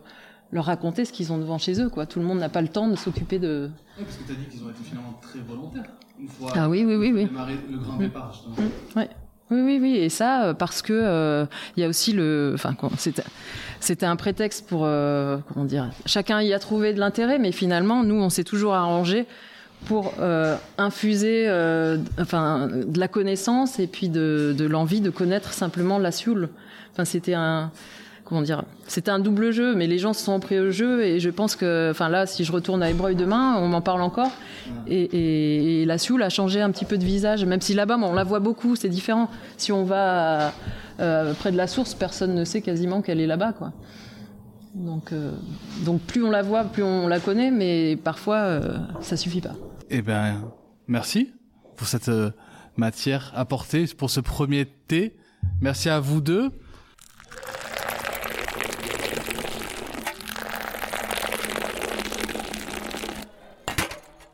[0.52, 2.68] leur raconter ce qu'ils ont devant chez eux quoi tout le monde n'a pas le
[2.68, 5.40] temps de s'occuper de oui, parce que tu as dit qu'ils ont été finalement très
[5.40, 7.30] volontaires une fois ah oui oui oui oui
[7.72, 8.56] le grand départ justement.
[8.58, 9.00] Mmh.
[9.00, 9.10] Ouais.
[9.52, 13.24] Oui, oui, oui, et ça parce que euh, il y a aussi le, enfin, c'était,
[13.80, 18.04] c'était un prétexte pour, euh, comment dire, chacun y a trouvé de l'intérêt, mais finalement,
[18.04, 19.26] nous, on s'est toujours arrangé
[19.86, 20.14] pour
[20.78, 21.48] infuser,
[22.20, 26.50] enfin, de la connaissance et puis de, de l'envie de connaître simplement la Sioule.
[26.92, 27.72] Enfin, c'était un,
[28.30, 31.20] comment dire, c'était un double jeu, mais les gens se sont pris au jeu et
[31.20, 34.32] je pense que, enfin là, si je retourne à Ébreuil demain, on m'en parle encore.
[34.88, 38.24] Et, la Sioule a changé un petit peu de visage, même si là-bas, on la
[38.24, 39.30] voit beaucoup, c'est différent.
[39.58, 40.54] Si on va
[41.00, 43.74] euh, près de la source, personne ne sait quasiment qu'elle est là-bas, quoi.
[44.76, 45.32] Donc, euh,
[45.84, 49.56] donc plus on la voit, plus on la connaît, mais parfois euh, ça suffit pas.
[49.90, 50.42] Eh ben,
[50.88, 51.34] merci
[51.76, 52.12] pour cette
[52.78, 55.18] matière apportée pour ce premier thé.
[55.62, 56.52] Merci à vous deux.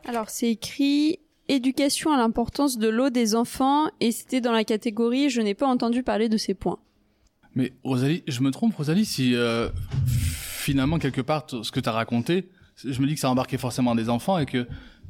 [0.07, 5.29] Alors c'est écrit éducation à l'importance de l'eau des enfants et c'était dans la catégorie
[5.29, 6.79] je n'ai pas entendu parler de ces points.
[7.55, 9.69] Mais Rosalie, je me trompe Rosalie si euh,
[10.07, 12.49] finalement quelque part ce que tu as raconté,
[12.83, 14.67] je me dis que ça embarquait forcément des enfants et que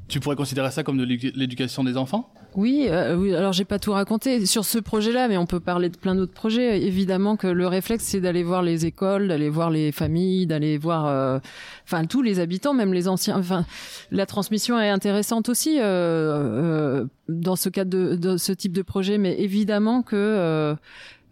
[0.08, 2.32] Tu pourrais considérer ça comme de l'éducation des enfants?
[2.56, 5.90] Oui, euh, oui, alors j'ai pas tout raconté sur ce projet-là, mais on peut parler
[5.90, 6.82] de plein d'autres projets.
[6.84, 11.06] Évidemment que le réflexe, c'est d'aller voir les écoles, d'aller voir les familles, d'aller voir,
[11.08, 11.40] euh,
[11.84, 13.38] enfin tous les habitants, même les anciens.
[13.38, 13.66] Enfin,
[14.12, 18.84] la transmission est intéressante aussi euh, euh dans ce cadre de, de, ce type de
[18.84, 20.76] projet, mais évidemment que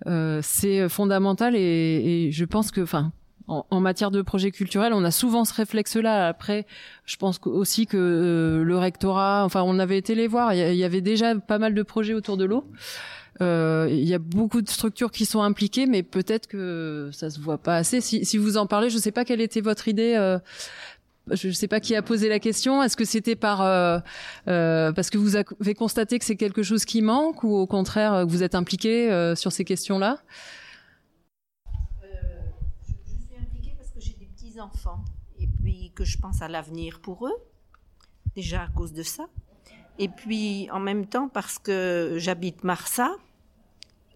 [0.07, 3.11] euh, c'est fondamental et, et, je pense que, enfin,
[3.47, 6.27] en, matière de projet culturel, on a souvent ce réflexe-là.
[6.27, 6.65] Après,
[7.05, 10.53] je pense aussi que euh, le rectorat, enfin, on avait été les voir.
[10.53, 12.63] Il y, avait déjà pas mal de projets autour de l'eau.
[13.41, 17.39] Euh, il y a beaucoup de structures qui sont impliquées, mais peut-être que ça se
[17.39, 17.99] voit pas assez.
[17.99, 20.15] Si, si vous en parlez, je ne sais pas quelle était votre idée.
[20.15, 20.39] Euh,
[21.31, 22.83] je ne sais pas qui a posé la question.
[22.83, 23.99] Est-ce que c'était par euh,
[24.47, 28.23] euh, parce que vous avez constaté que c'est quelque chose qui manque, ou au contraire
[28.25, 30.19] que vous êtes impliqué sur ces questions-là?
[34.59, 35.03] Enfants
[35.39, 37.35] et puis que je pense à l'avenir pour eux,
[38.35, 39.27] déjà à cause de ça.
[39.99, 43.11] Et puis en même temps parce que j'habite Marsa,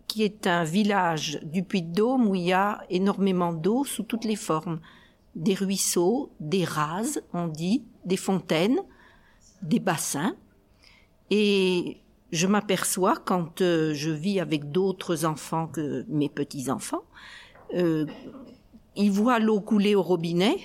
[0.07, 4.35] qui est un village du Puy-de-Dôme où il y a énormément d'eau sous toutes les
[4.35, 4.79] formes.
[5.35, 8.79] Des ruisseaux, des rases, on dit, des fontaines,
[9.61, 10.35] des bassins.
[11.29, 17.03] Et je m'aperçois quand euh, je vis avec d'autres enfants que mes petits-enfants,
[17.73, 18.05] euh,
[18.97, 20.57] ils voient l'eau couler au robinet,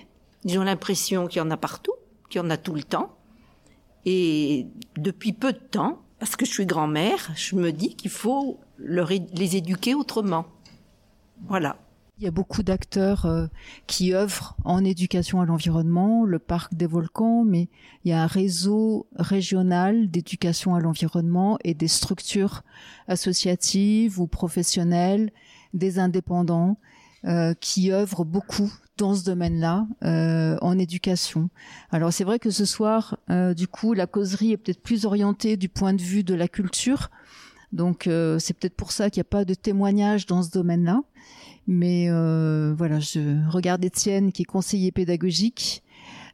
[0.45, 1.93] ils ont l'impression qu'il y en a partout,
[2.29, 3.15] qu'il y en a tout le temps.
[4.05, 4.67] Et
[4.97, 9.57] depuis peu de temps, parce que je suis grand-mère, je me dis qu'il faut les
[9.57, 10.47] éduquer autrement.
[11.47, 11.77] Voilà.
[12.19, 13.47] Il y a beaucoup d'acteurs euh,
[13.87, 17.69] qui œuvrent en éducation à l'environnement, le parc des volcans, mais
[18.05, 22.63] il y a un réseau régional d'éducation à l'environnement et des structures
[23.09, 25.33] associatives ou professionnelles,
[25.75, 26.77] des indépendants
[27.25, 31.51] euh, qui œuvrent beaucoup dans ce domaine-là euh, en éducation.
[31.93, 35.57] Alors c'est vrai que ce soir, euh, du coup, la causerie est peut-être plus orientée
[35.57, 37.11] du point de vue de la culture.
[37.73, 38.03] Donc
[38.39, 41.01] c'est peut-être pour ça qu'il n'y a pas de témoignage dans ce domaine-là.
[41.69, 45.83] Mais voilà, je regarde Étienne qui est conseiller pédagogique.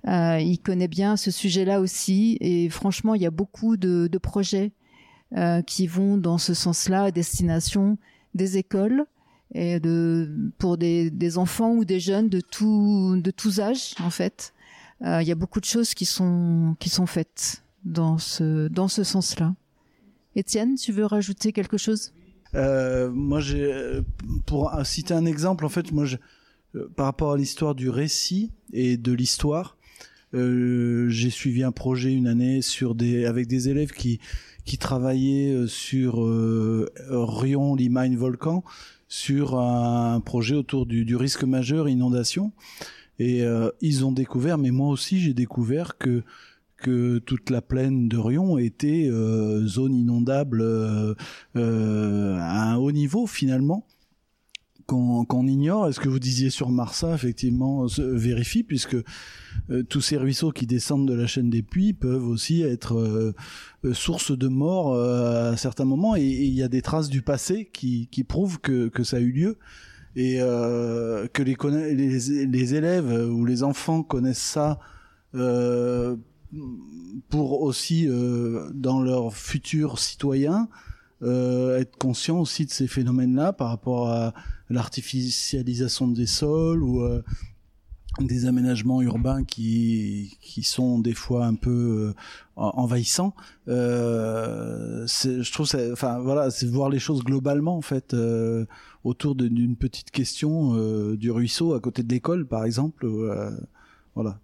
[0.05, 2.39] il connaît bien ce sujet-là aussi.
[2.41, 4.73] Et franchement, il y a beaucoup de, de projets
[5.67, 7.99] qui vont dans ce sens-là à destination
[8.35, 9.07] des écoles,
[9.55, 9.81] et
[10.59, 14.53] pour des, enfants ou des jeunes de tout de tous âges en fait.
[15.05, 18.89] Euh, il y a beaucoup de choses qui sont qui sont faites dans ce dans
[18.89, 19.55] ce sens-là.
[20.35, 22.13] Étienne, tu veux rajouter quelque chose?
[22.55, 24.01] Euh, Moi, j'ai
[24.47, 26.05] pour citer un exemple, en fait, moi,
[26.75, 29.77] euh, par rapport à l'histoire du récit et de l'histoire,
[30.35, 34.21] euh, j'ai suivi un projet une année sur des avec des élèves qui
[34.67, 38.63] qui travaillaient sur euh, Rion, Limagne, Volcan
[39.09, 42.53] sur un projet autour du, risque majeur inondation.
[43.19, 46.23] Et euh, ils ont découvert, mais moi aussi j'ai découvert que
[46.77, 53.27] que toute la plaine de Rion était euh, zone inondable euh à un haut niveau
[53.27, 53.85] finalement
[54.89, 55.87] qu'on ignore.
[55.89, 58.97] Est-ce que vous disiez sur Marsa, effectivement, vérifie, puisque
[59.71, 63.35] euh, tous ces ruisseaux qui descendent de la chaîne des puits peuvent aussi être euh,
[63.85, 67.69] euh, source de mort à certains moments, et il y a des traces du passé
[67.71, 69.59] qui, qui prouvent que, que, ça a eu lieu.
[70.17, 71.55] Et que les,
[71.95, 74.81] les, les, élèves ou les enfants connaissent ça
[77.29, 80.69] pour aussi, dans leurs futurs citoyens,
[81.23, 84.35] euh, être conscient aussi de ces phénomènes-là par rapport à
[84.71, 87.23] l'artificialisation des sols ou euh,
[88.21, 92.15] des aménagements urbains qui qui sont des fois un peu euh,
[92.57, 93.35] envahissants.
[93.69, 98.65] Euh, je trouve, ça, enfin voilà, c'est voir les choses globalement en fait euh,
[99.05, 103.07] autour d'une petite question euh, du ruisseau à côté de l'école, par exemple.
[104.15, 104.39] voilà.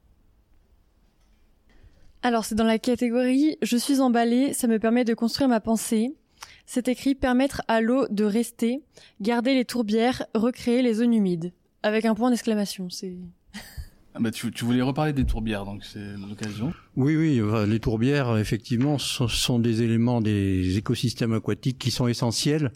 [2.23, 6.15] Alors c'est dans la catégorie je suis emballé, ça me permet de construire ma pensée.
[6.67, 8.83] C'est écrit permettre à l'eau de rester,
[9.21, 11.53] garder les tourbières, recréer les zones humides.
[11.83, 13.17] Avec un point d'exclamation, c'est...
[14.17, 16.73] Ah bah tu, tu, voulais reparler des tourbières, donc c'est l'occasion.
[16.97, 22.71] Oui, oui, les tourbières, effectivement, sont, sont, des éléments des écosystèmes aquatiques qui sont essentiels,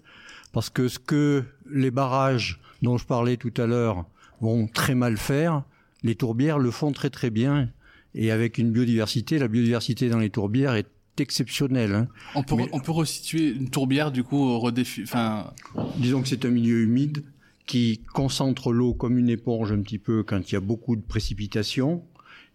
[0.53, 4.05] parce que ce que les barrages dont je parlais tout à l'heure
[4.41, 5.63] vont très mal faire,
[6.03, 7.71] les tourbières le font très très bien,
[8.15, 10.89] et avec une biodiversité, la biodiversité dans les tourbières est
[11.21, 11.95] exceptionnel.
[11.95, 12.09] Hein.
[12.35, 15.03] On, peut, on peut resituer une tourbière, du coup, redéfi...
[15.03, 15.53] enfin...
[15.99, 17.25] Disons que c'est un milieu humide
[17.67, 21.03] qui concentre l'eau comme une éponge un petit peu quand il y a beaucoup de
[21.03, 22.03] précipitations,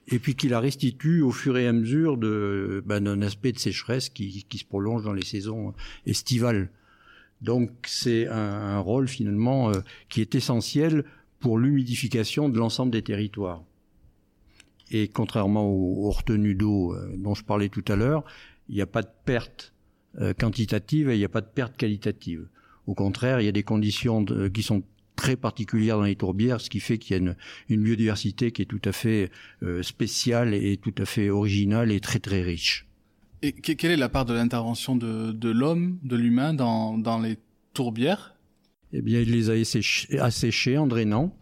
[0.07, 3.59] et puis qui la restitue au fur et à mesure de ben, d'un aspect de
[3.59, 5.73] sécheresse qui, qui, se prolonge dans les saisons
[6.05, 6.69] estivales.
[7.41, 11.05] Donc c'est un, un, rôle finalement euh, qui est essentiel
[11.39, 13.63] pour l'humidification de l'ensemble des territoires.
[14.91, 18.23] Et contrairement aux, retenues d'eau euh, dont je parlais tout à l'heure,
[18.69, 19.73] il n'y a pas de perte
[20.19, 22.47] euh, quantitative et il n'y a pas de perte qualitative.
[22.87, 24.83] Au contraire, il y a des conditions qui sont
[25.15, 27.35] très particulières dans les tourbières, ce qui fait qu'il y a
[27.69, 31.99] une, biodiversité qui est tout à fait euh, spéciale et tout à fait originale et
[31.99, 32.87] très très riche.
[33.41, 37.37] Et quelle est la part de l'intervention de, l'homme, de l'humain dans, dans les
[37.73, 38.35] tourbières?
[38.93, 41.35] Eh bien, il les a asséchés en drainant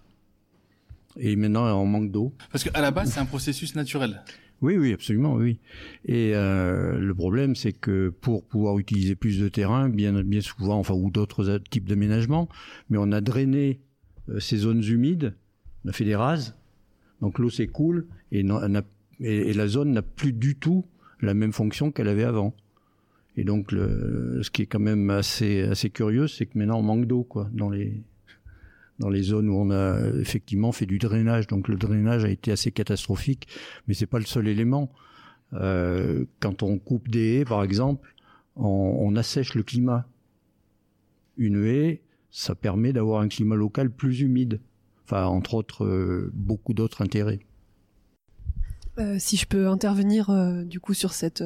[1.17, 2.33] et maintenant en manque d'eau.
[2.51, 4.23] Parce qu'à la base, c'est un processus naturel.
[4.61, 5.59] Oui, oui, absolument, oui.
[6.05, 10.93] Et euh, le problème, c'est que pour pouvoir utiliser plus de terrain, bien, souvent, enfin,
[10.93, 12.47] ou d'autres types d'aménagements,
[12.89, 13.81] mais on a drainé
[14.29, 15.35] euh, ces zones humides,
[15.83, 16.55] on a fait des rases,
[17.21, 18.45] donc l'eau s'écoule et,
[19.19, 20.85] et, la zone n'a plus du tout
[21.21, 22.55] la même fonction qu'elle avait avant.
[23.37, 27.05] Et donc, ce qui est quand même assez, assez curieux, c'est que maintenant on manque
[27.05, 28.03] d'eau, quoi, dans les,
[29.01, 31.47] dans les zones où on a effectivement fait du drainage.
[31.47, 33.47] Donc le drainage a été assez catastrophique,
[33.87, 34.91] mais c'est pas le seul élément.
[35.53, 38.15] Euh, quand on coupe des haies, par exemple,
[38.55, 40.07] on, assèche le climat.
[41.35, 44.61] Une haie, ça permet d'avoir un climat local plus humide.
[45.03, 47.39] Enfin, entre autres, euh, beaucoup d'autres intérêts.
[48.99, 50.29] Euh, si je peux intervenir
[50.65, 51.43] du coup sur cette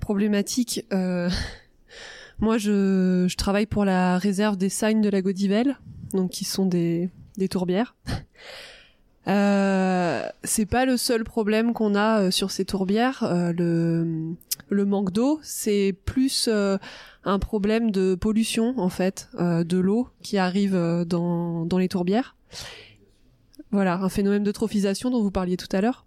[0.00, 0.86] problématique,
[2.38, 5.76] moi je, je, travaille pour la réserve des Signes de la Godivelle,
[6.12, 7.96] donc qui sont des, des tourbières.
[9.28, 13.24] Euh, c'est pas le seul problème qu'on a euh, sur ces tourbières.
[13.24, 13.52] Euh,
[14.70, 20.74] le, manque d'eau, c'est plus un problème de pollution en fait, de l'eau qui arrive
[21.06, 22.36] dans, dans les tourbières.
[23.70, 26.06] Voilà, un phénomène d'eutrophisation dont vous parliez tout à l'heure,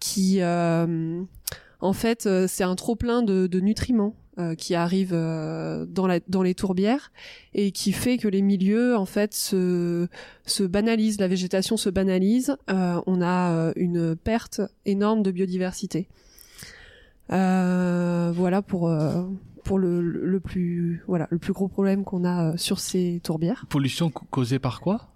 [0.00, 6.06] qui en fait c'est un trop plein de, de nutriments euh, qui arrive euh, dans,
[6.06, 7.12] la, dans les tourbières
[7.52, 10.08] et qui fait que les milieux en fait se,
[10.46, 16.08] se banalisent, la végétation se banalise, euh, on a une perte énorme de biodiversité.
[17.28, 18.90] voilà pour
[19.64, 23.66] pour le, le, plus voilà le plus gros problème qu'on a sur ces tourbières.
[23.68, 25.12] Pollution causée par quoi?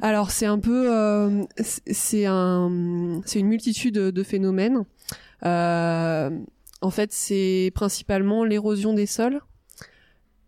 [0.00, 4.84] Alors c'est un peu c'est un c'est une multitude de phénomènes.
[5.44, 6.30] Euh,
[6.82, 9.40] en fait, c'est principalement l'érosion des sols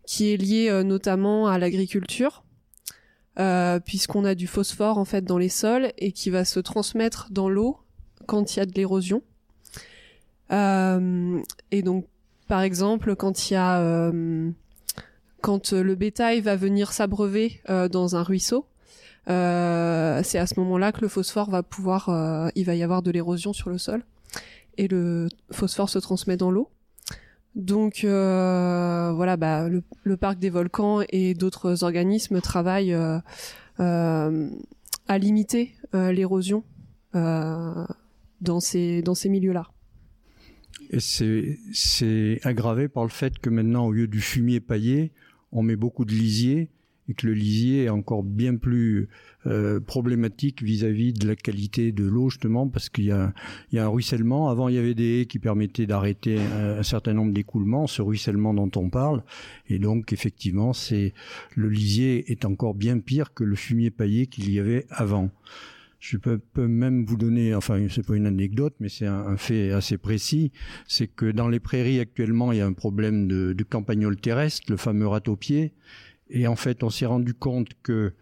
[0.07, 2.45] qui est liée euh, notamment à l'agriculture,
[3.39, 7.29] euh, puisqu'on a du phosphore en fait dans les sols et qui va se transmettre
[7.31, 7.79] dans l'eau
[8.27, 9.23] quand il y a de l'érosion.
[10.53, 12.07] Euh, et donc,
[12.49, 14.13] par exemple, quand il y a
[15.41, 18.67] quand le bétail va venir s'abreuver dans un ruisseau,
[19.27, 19.33] c'est
[20.39, 23.71] à ce moment-là que le phosphore va pouvoir, il va y avoir de l'érosion sur
[23.71, 24.05] le sol
[24.79, 26.71] et le phosphore se transmet dans l'eau.
[27.55, 33.19] Donc euh, voilà, bah, le, parc des volcans et d'autres organismes travaillent euh,
[33.81, 34.51] euh,
[35.07, 36.65] à limiter l'érosion
[37.13, 39.69] dans ces dans ces milieux-là.
[40.91, 45.13] Et c'est aggravé par le fait que maintenant, au lieu du fumier paillé,
[45.53, 46.71] on met beaucoup de lisier
[47.09, 49.09] et que le lisier est encore bien plus
[49.47, 53.13] euh, problématique vis-à-vis de la qualité de l'eau justement parce qu'il y
[53.73, 54.49] y a un ruissellement.
[54.49, 58.55] Avant, il y avait des haies qui permettaient d'arrêter un, certain nombre d'écoulements, ce ruissellement
[58.55, 59.23] dont on parle.
[59.69, 61.13] Et donc, effectivement, c'est
[61.55, 65.31] le lisier est encore bien pire que le fumier paillé qu'il y avait avant.
[65.99, 69.97] Je peux, même vous donner, enfin, c'est pas une anecdote, mais c'est un, fait assez
[69.97, 70.53] précis.
[70.87, 74.71] C'est que dans les prairies actuellement, il y a un problème de, de campagnol terrestre,
[74.71, 75.73] le fameux râteau-pied.
[76.31, 78.13] Et en fait, on s'est rendu compte que, euh,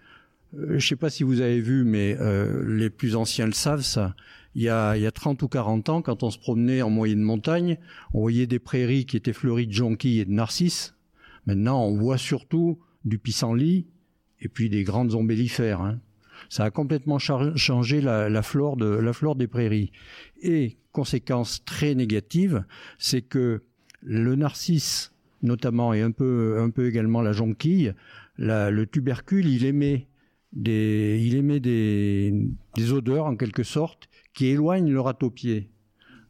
[0.52, 3.82] je ne sais pas si vous avez vu, mais euh, les plus anciens le savent,
[3.82, 4.14] ça.
[4.54, 6.90] Il y, a, il y a 30 ou 40 ans, quand on se promenait en
[6.90, 7.78] moyenne montagne,
[8.12, 10.94] on voyait des prairies qui étaient fleuries de jonquilles et de narcisses.
[11.46, 13.86] Maintenant, on voit surtout du pissenlit
[14.40, 15.80] et puis des grandes ombellifères.
[15.80, 16.00] Hein.
[16.48, 19.92] Ça a complètement changé la, flore la flore des prairies.
[20.42, 22.64] Et conséquence très négative,
[22.98, 23.62] c'est que
[24.02, 25.11] le narcisse
[25.42, 27.94] notamment, et un peu, un peu également la jonquille,
[28.36, 30.08] le tubercule, il émet
[30.52, 32.32] des, il émet des,
[32.74, 35.70] des odeurs en quelque sorte qui éloignent le râteau-pied,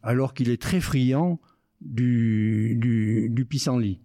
[0.02, 1.40] alors qu'il est très friand
[1.80, 4.00] du, du, du pissenlit.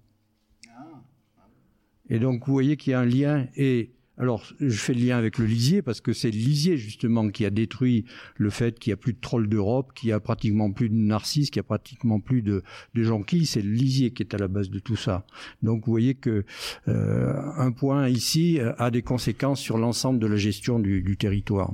[2.09, 5.17] Et donc vous voyez qu'il y a un lien et alors, je fais le lien
[5.17, 8.89] avec le lisier parce que c'est le lisier justement qui a détruit le fait qu'il
[8.89, 11.65] n'y a plus de trolls d'Europe, qu'il n'y a pratiquement plus de narcisses, qu'il n'y
[11.65, 12.63] a pratiquement plus de,
[12.95, 13.45] de jonquilles.
[13.45, 15.25] C'est le lisier qui est à la base de tout ça.
[15.61, 16.45] Donc, vous voyez que
[16.87, 21.71] euh, un point ici euh, a des conséquences sur l'ensemble de la gestion du, territoire.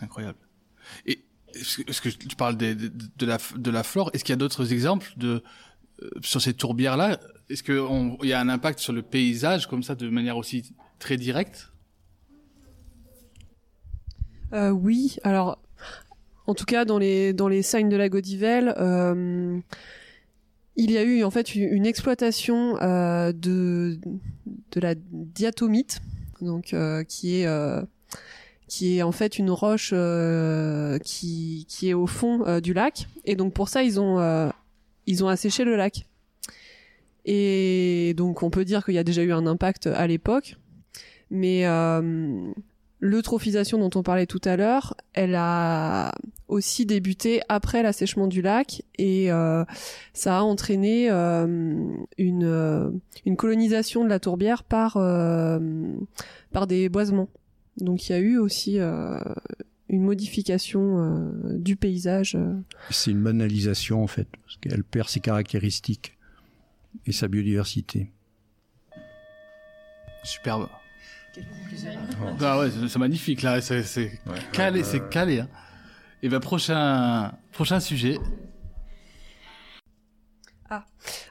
[0.00, 0.38] Incroyable.
[1.06, 1.20] Et
[1.54, 2.76] est-ce que tu parles de,
[3.26, 4.10] la, de la flore?
[4.14, 5.42] Est-ce qu'il y a d'autres exemples de
[6.02, 7.18] euh, sur ces tourbières-là?
[7.48, 11.16] Est-ce qu'il y a un impact sur le paysage comme ça de manière aussi très
[11.16, 11.72] direct
[14.52, 15.58] euh, Oui, alors
[16.46, 19.58] en tout cas dans les dans les signes de la Godivelle, euh,
[20.76, 23.98] il y a eu en fait une, exploitation euh, de
[24.70, 26.00] de la diatomite,
[26.40, 26.74] donc
[27.08, 27.48] qui est
[28.68, 29.92] qui est en fait une roche
[31.02, 33.08] qui qui est au fond du lac.
[33.24, 34.52] Et donc pour ça ils ont
[35.06, 36.06] ils ont asséché le lac.
[37.24, 40.56] Et donc on peut dire qu'il y a déjà eu un impact à l'époque,
[41.30, 42.52] mais euh,
[43.00, 46.12] l'eutrophisation dont on parlait tout à l'heure, elle a
[46.48, 49.64] aussi débuté après l'assèchement du lac et euh,
[50.12, 51.46] ça a entraîné euh,
[52.18, 52.90] une, euh,
[53.24, 55.58] une colonisation de la tourbière par, euh,
[56.52, 57.28] par des boisements.
[57.78, 59.18] Donc il y a eu aussi euh,
[59.88, 62.36] une modification euh, du paysage.
[62.90, 66.18] C'est une banalisation en fait, parce qu'elle perd ses caractéristiques
[67.06, 68.10] et sa biodiversité.
[70.24, 70.68] Superbe.
[72.40, 74.10] Ah ouais, c'est magnifique là, c'est
[74.52, 75.40] calé, c'est calé.
[75.40, 75.48] Hein.
[76.22, 78.18] Et ben prochain prochain sujet.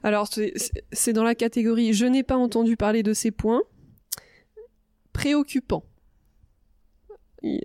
[0.02, 3.62] Alors c'est- dans la catégorie je n'ai pas entendu parler de ces points.
[5.14, 5.84] Préoccupant.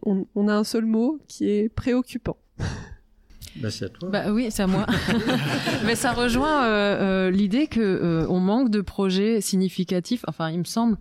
[0.04, 2.36] On a un seul mot qui est préoccupant.
[3.56, 4.08] Bah, c'est à toi.
[4.10, 4.84] Bah oui, c'est à moi.
[5.86, 10.24] Mais ça rejoint euh, euh, l'idée que euh, on manque de projets significatifs.
[10.26, 10.96] Enfin, il me semble.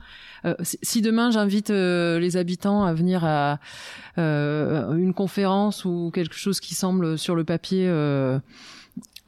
[0.45, 3.59] euh, si- demain j'invite euh, les habitants à venir à
[4.19, 7.87] euh, une conférence ou quelque chose qui semble sur le papier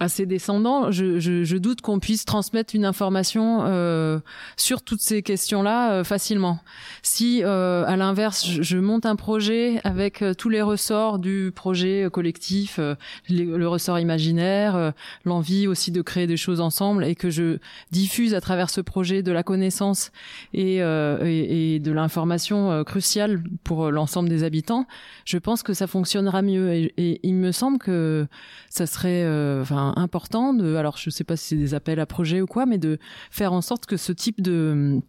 [0.02, 4.20] euh, assez descendant, je, je, je doute qu'on puisse transmettre une information euh,
[4.58, 6.60] sur toutes ces questions-là euh, facilement.
[7.02, 11.52] Si, euh, à l'inverse, je, je monte un projet avec euh, tous les ressorts du
[11.56, 12.96] projet collectif, euh,
[13.30, 14.92] les- le ressort imaginaire, euh,
[15.24, 17.58] l'envie aussi de créer des choses ensemble, et que je
[17.92, 20.12] diffuse à travers ce projet de la connaissance
[20.54, 24.88] et, et, et de l'information cruciale pour l'ensemble des habitants,
[25.26, 26.74] je pense que ça fonctionnera mieux.
[26.74, 28.28] Et, et il me semble que
[28.70, 29.64] ça serait euh,
[29.96, 32.78] important de, alors je sais pas si c'est des appels à projets ou quoi, mais
[32.78, 32.98] de
[33.32, 35.02] faire en sorte que ce type de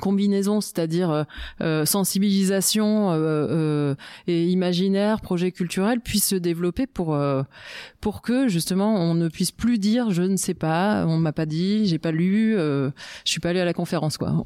[0.00, 1.24] combinaison, c'est-à-dire euh,
[1.60, 3.94] euh, sensibilisation euh, euh,
[4.26, 7.42] et imaginaire, projet culturel, puisse se développer pour euh,
[8.00, 11.46] pour que justement on ne puisse plus dire je ne sais pas, on m'a pas
[11.46, 12.90] dit, j'ai pas lu, euh,
[13.24, 14.42] je suis pas allé à la conférence quoi.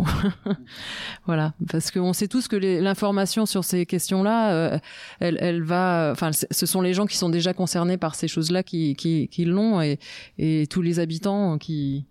[1.26, 4.80] voilà, parce qu'on sait tous que l'information sur ces questions-là,
[5.20, 8.62] elle, elle va, enfin ce sont les gens qui sont déjà concernés par ces choses-là
[8.62, 9.98] qui qui, qui l'ont et
[10.38, 12.04] et tous les habitants qui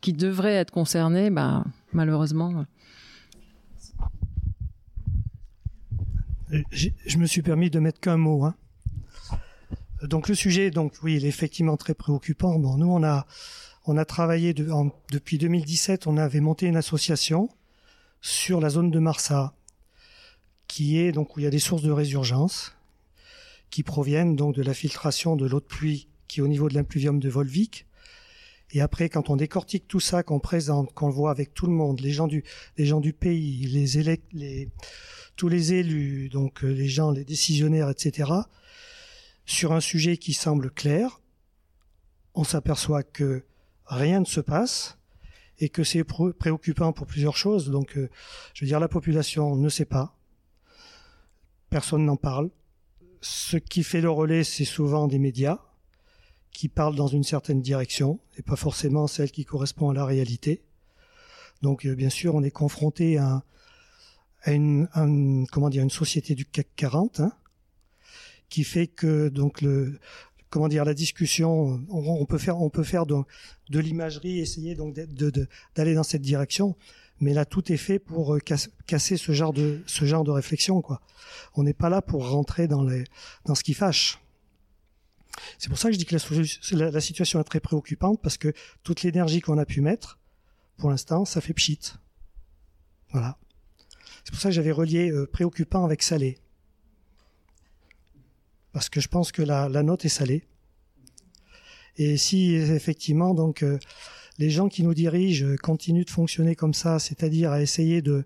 [0.00, 1.62] qui devraient être concernés, bah
[1.92, 2.50] malheureusement.
[2.56, 2.62] Euh,
[3.82, 3.92] j'ai-
[6.70, 8.44] Je me suis permis de mettre qu'un mot.
[8.44, 8.54] Hein.
[10.02, 12.58] Donc le sujet, donc oui, il est effectivement très préoccupant.
[12.58, 13.26] Bon, nous on a
[13.86, 17.48] on a travaillé depuis 2017, on avait monté une association
[18.20, 19.54] sur la zone de Marsa,
[20.68, 22.76] qui est donc où il y a des sources de résurgence
[23.70, 26.74] qui proviennent donc de la filtration de l'eau de pluie qui est au niveau de
[26.74, 27.86] l'impluvium de Volvic.
[28.72, 32.00] Et après, quand on décortique tout ça, qu'on présente, qu'on voit avec tout le monde,
[32.00, 32.42] les gens du,
[33.12, 34.68] pays, les, élec- les,
[35.36, 38.30] tous les élus, donc euh, les gens, les décisionnaires, etc.,
[39.46, 41.20] sur un sujet qui semble clair,
[42.34, 43.44] on s'aperçoit que
[43.86, 44.98] rien ne se passe
[45.58, 47.70] et que c'est pré- préoccupant pour plusieurs choses.
[47.70, 48.08] Donc, euh,
[48.54, 50.16] je veux dire, la population ne sait pas,
[51.68, 52.50] personne n'en parle.
[53.20, 55.58] Ce qui fait le relais, c'est souvent des médias
[56.52, 60.62] qui parlent dans une certaine direction et pas forcément celle qui correspond à la réalité.
[61.62, 63.42] Donc, euh, bien sûr, on est confronté à un,
[64.42, 67.32] à une, un- comment dire une société du CAC 40 hein,
[68.48, 69.98] qui fait que donc le
[70.48, 73.14] comment dire la discussion on, peut faire on peut faire de,
[73.68, 74.94] de l'imagerie essayer donc
[75.74, 76.76] d'aller dans cette direction.
[77.20, 80.30] Mais là tout est fait pour euh, casse- casser ce genre de ce genre de
[80.30, 81.02] réflexion quoi.
[81.54, 83.04] On n'est pas là pour rentrer dans les
[83.44, 84.18] dans ce qui fâche.
[85.58, 86.16] C'est pour ça que je dis que
[86.76, 90.18] la, la situation est très préoccupante parce que toute l'énergie qu'on a pu mettre
[90.78, 91.78] pour l'instant ça fait pchit.
[93.12, 93.36] Voilà
[94.24, 96.38] c'est pour ça que j'avais relié euh, préoccupant avec salé.
[98.72, 100.44] Parce que je pense que la, note est salée.
[101.96, 103.78] Et si effectivement donc euh,
[104.38, 108.24] les gens qui nous dirigent euh, continuent de fonctionner comme ça, c'est-à-dire à essayer de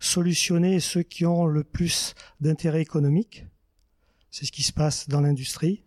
[0.00, 3.46] solutionner ceux qui ont le plus d'intérêt économique,
[4.30, 5.82] c'est ce qui se passe dans l'industrie,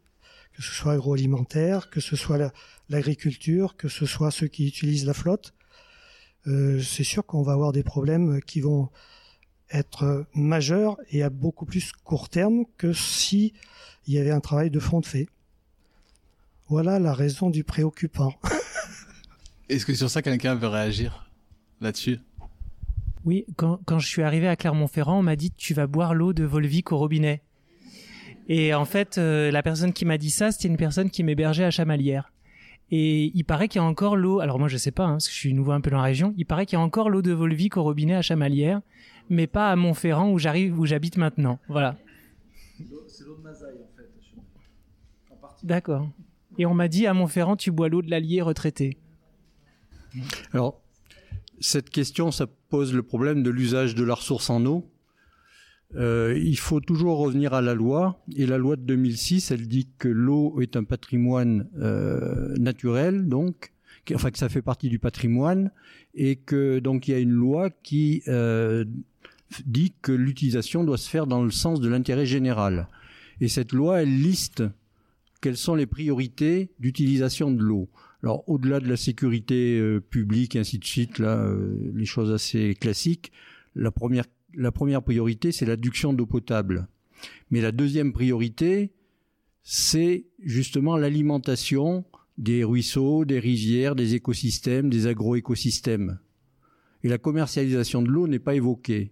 [0.54, 2.52] que ce soit agroalimentaire, que ce soit la-
[2.90, 5.54] l'agriculture, que ce soit ceux qui utilisent la flotte,
[6.44, 8.90] c'est sûr qu'on va avoir des problèmes qui vont
[9.72, 13.54] être majeur et à beaucoup plus court terme que si
[14.08, 15.28] il y avait un travail de fond de fait.
[16.68, 18.34] Voilà la raison du préoccupant.
[19.70, 21.30] Est-ce que sur ça quelqu'un veut réagir
[21.80, 22.20] là-dessus?
[23.24, 26.34] Oui, quand, quand je suis arrivé à Clermont-Ferrand, on m'a dit tu vas boire l'eau
[26.34, 27.44] de Volvic au robinet.
[28.48, 31.64] Et en fait, euh, la personne qui m'a dit ça, c'était une personne qui m'hébergeait
[31.64, 32.34] à Chamalières.
[32.90, 34.40] Et il paraît qu'il y a encore l'eau.
[34.40, 36.04] Alors moi, je sais pas, hein, parce que je suis nouveau un peu dans la
[36.04, 36.34] région.
[36.38, 38.82] Il paraît qu'il y a encore l'eau de Volvic au robinet à Chamalières,
[39.32, 41.58] mais pas à Montferrand où j'arrive, où j'habite maintenant.
[41.70, 41.98] Voilà.
[43.08, 44.12] C'est l'eau de Mazaille, en fait.
[45.64, 46.10] D'accord.
[46.58, 48.98] Et on m'a dit à Montferrand, tu bois l'eau de l'Allier retraité.
[50.52, 50.82] Alors,
[51.62, 54.92] cette question, ça pose le problème de l'usage de la ressource en eau.
[55.96, 59.88] Euh, il faut toujours revenir à la loi, et la loi de 2006, elle dit
[59.98, 63.72] que l'eau est un patrimoine euh, naturel, donc,
[64.14, 65.72] enfin que ça fait partie du patrimoine,
[66.16, 68.86] et que donc il y a une loi qui euh,
[69.66, 72.88] dit que l'utilisation doit se faire dans le sens de l'intérêt général.
[73.40, 74.64] Et cette loi, elle liste
[75.42, 77.90] quelles sont les priorités d'utilisation de l'eau.
[78.24, 82.76] Alors, au-delà de la sécurité euh, publique, ainsi de suite, là, euh, les choses assez
[82.76, 83.32] classiques,
[83.76, 86.88] la première, la première priorité, c'est l'adduction d'eau potable.
[87.50, 88.92] Mais la deuxième priorité,
[89.64, 92.06] c'est justement l'alimentation
[92.38, 96.20] des ruisseaux, des rivières, des écosystèmes, des agroécosystèmes.
[97.04, 99.12] Et la commercialisation de l'eau n'est pas évoquée.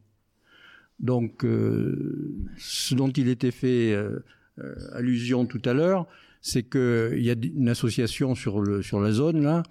[0.99, 4.19] Donc, euh, ce dont il était fait euh,
[4.59, 6.07] euh, allusion tout à l'heure,
[6.41, 9.63] c'est qu'il y a une association sur, la zone là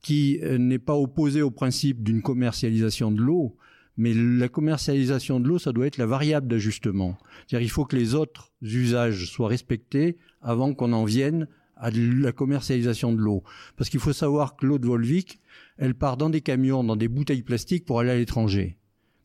[0.00, 3.56] qui n'est pas opposée au principe d'une commercialisation de l'eau,
[3.96, 7.18] mais la commercialisation de l'eau, ça doit être la variable d'ajustement.
[7.46, 12.32] C'est-à-dire il faut que les autres usages soient respectés avant qu'on en vienne à la
[12.32, 13.42] commercialisation de l'eau.
[13.76, 15.40] Parce qu'il faut savoir que l'eau de Volvic,
[15.78, 18.78] elle part dans des camions, dans des bouteilles plastiques pour aller à l'étranger.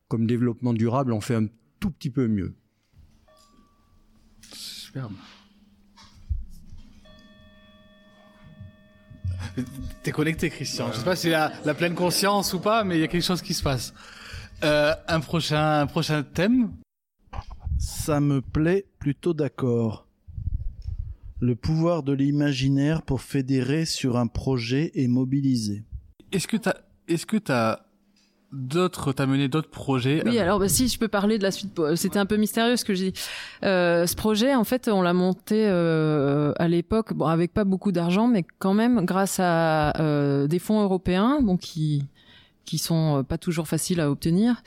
[0.08, 1.48] Comme développement durable, on fait un
[1.80, 2.56] tout petit peu mieux.
[4.54, 5.14] Superbe.
[10.04, 10.92] T'es connecté, Christian.
[10.92, 13.24] Je sais pas si la, la pleine conscience ou pas, mais il y a quelque
[13.24, 13.94] chose qui se passe.
[14.64, 16.74] Euh, un prochain, un prochain thème?
[17.78, 20.08] Ça me plaît plutôt d'accord.
[21.40, 25.84] Le pouvoir de l'imaginaire pour fédérer sur un projet et mobiliser.
[26.32, 26.76] Est-ce que t'as,
[27.08, 27.86] est-ce que t'as
[28.54, 31.80] d'autres, t'as mené d'autres projets Oui, alors bah, si je peux parler de la suite,
[31.96, 33.20] c'était un peu mystérieux ce que j'ai dit.
[33.64, 37.92] Euh, ce projet, en fait, on l'a monté euh, à l'époque, bon, avec pas beaucoup
[37.92, 42.06] d'argent, mais quand même grâce à euh, des fonds européens, bon, qui
[42.66, 44.64] qui sont euh, pas toujours faciles à obtenir.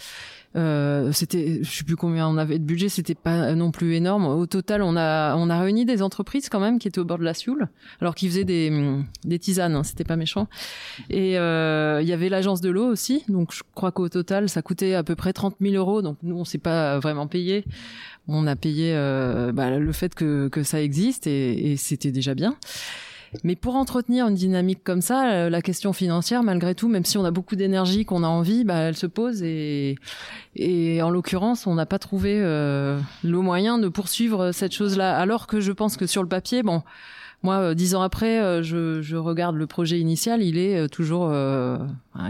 [0.57, 4.25] Euh, c'était, je sais plus combien on avait de budget, c'était pas non plus énorme.
[4.27, 7.19] Au total, on a on a réuni des entreprises quand même qui étaient au bord
[7.19, 7.69] de la Sioule,
[8.01, 8.73] alors qu'ils faisaient des
[9.25, 10.49] des tisanes, hein, c'était pas méchant.
[11.11, 14.63] Et euh, il y avait l'agence de l'eau aussi, donc je crois qu'au total, ça
[14.63, 16.01] coûtait à peu près 30 000 euros.
[16.01, 17.65] Donc nous, on s'est pas vraiment payé.
[18.29, 22.35] On a payé euh, bah, le fait que que ça existe et, et c'était déjà
[22.35, 22.57] bien.
[23.45, 27.19] Mais pour entretenir une dynamique comme ça, euh, la question financière, malgré tout, même si
[27.19, 29.97] on a beaucoup d'énergie, qu'on a envie, bah, elle se pose et,
[30.55, 35.17] et en l'occurrence, on n'a pas trouvé euh, le moyen de poursuivre cette chose-là.
[35.17, 36.83] Alors que je pense que sur le papier, bon,
[37.43, 40.89] moi, euh, dix ans après, euh, je, je regarde le projet initial, il est euh,
[40.89, 41.79] toujours, euh,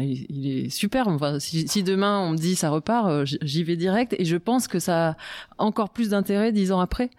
[0.00, 1.08] il, il est super.
[1.08, 4.14] Enfin, si, si demain on me dit ça repart, j'y vais direct.
[4.18, 5.16] Et je pense que ça a
[5.58, 7.10] encore plus d'intérêt dix ans après,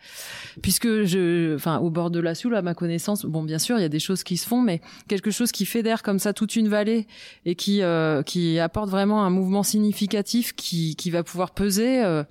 [0.61, 3.81] puisque je, enfin, au bord de la Soule, à ma connaissance, bon, bien sûr, il
[3.81, 6.55] y a des choses qui se font, mais quelque chose qui fédère comme ça toute
[6.55, 7.07] une vallée
[7.45, 12.03] et qui euh, qui apporte vraiment un mouvement significatif qui qui va pouvoir peser.
[12.03, 12.23] euh,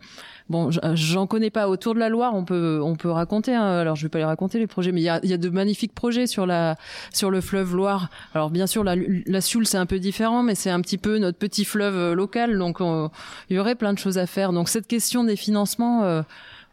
[0.48, 2.34] Bon, j- j'en connais pas autour de la Loire.
[2.34, 3.54] On peut, on peut raconter.
[3.54, 3.64] hein.
[3.64, 5.48] Alors, je vais pas les raconter les projets, mais il y a, y a de
[5.48, 6.76] magnifiques projets sur la,
[7.12, 8.10] sur le fleuve Loire.
[8.34, 11.38] Alors, bien sûr, la, la c'est un peu différent, mais c'est un petit peu notre
[11.38, 12.58] petit fleuve euh, local.
[12.58, 13.10] Donc, on-
[13.50, 14.52] il y aurait plein de choses à faire.
[14.52, 16.22] Donc, cette question des financements, euh,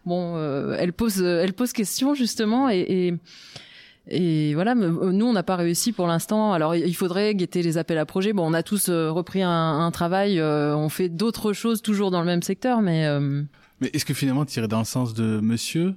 [0.05, 3.13] bon, euh, elle pose, elle pose question justement, et, et
[4.09, 6.51] et voilà, euh, nous on n'a pas réussi pour l'instant.
[6.51, 8.33] Alors il faudrait guetter les appels à projets.
[8.33, 12.11] Bon, on a tous euh, repris un, un travail, euh, on fait d'autres choses toujours
[12.11, 13.43] dans le même secteur, mais euh,
[13.81, 15.95] Mais est-ce que finalement irais dans le sens de Monsieur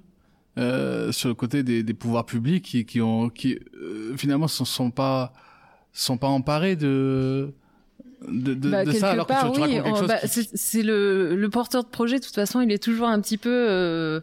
[0.58, 4.64] euh, sur le côté des, des pouvoirs publics qui, qui ont qui euh, finalement sont,
[4.64, 5.32] sont pas
[5.92, 7.52] sont pas emparés de
[8.26, 10.08] de, de, bah, de ça alors part, que tu, tu oui, racontes quelque on- chose
[10.08, 12.18] bah, qui- c'est c'est le, le porteur de projet.
[12.18, 14.20] De toute façon, il est toujours un petit peu euh,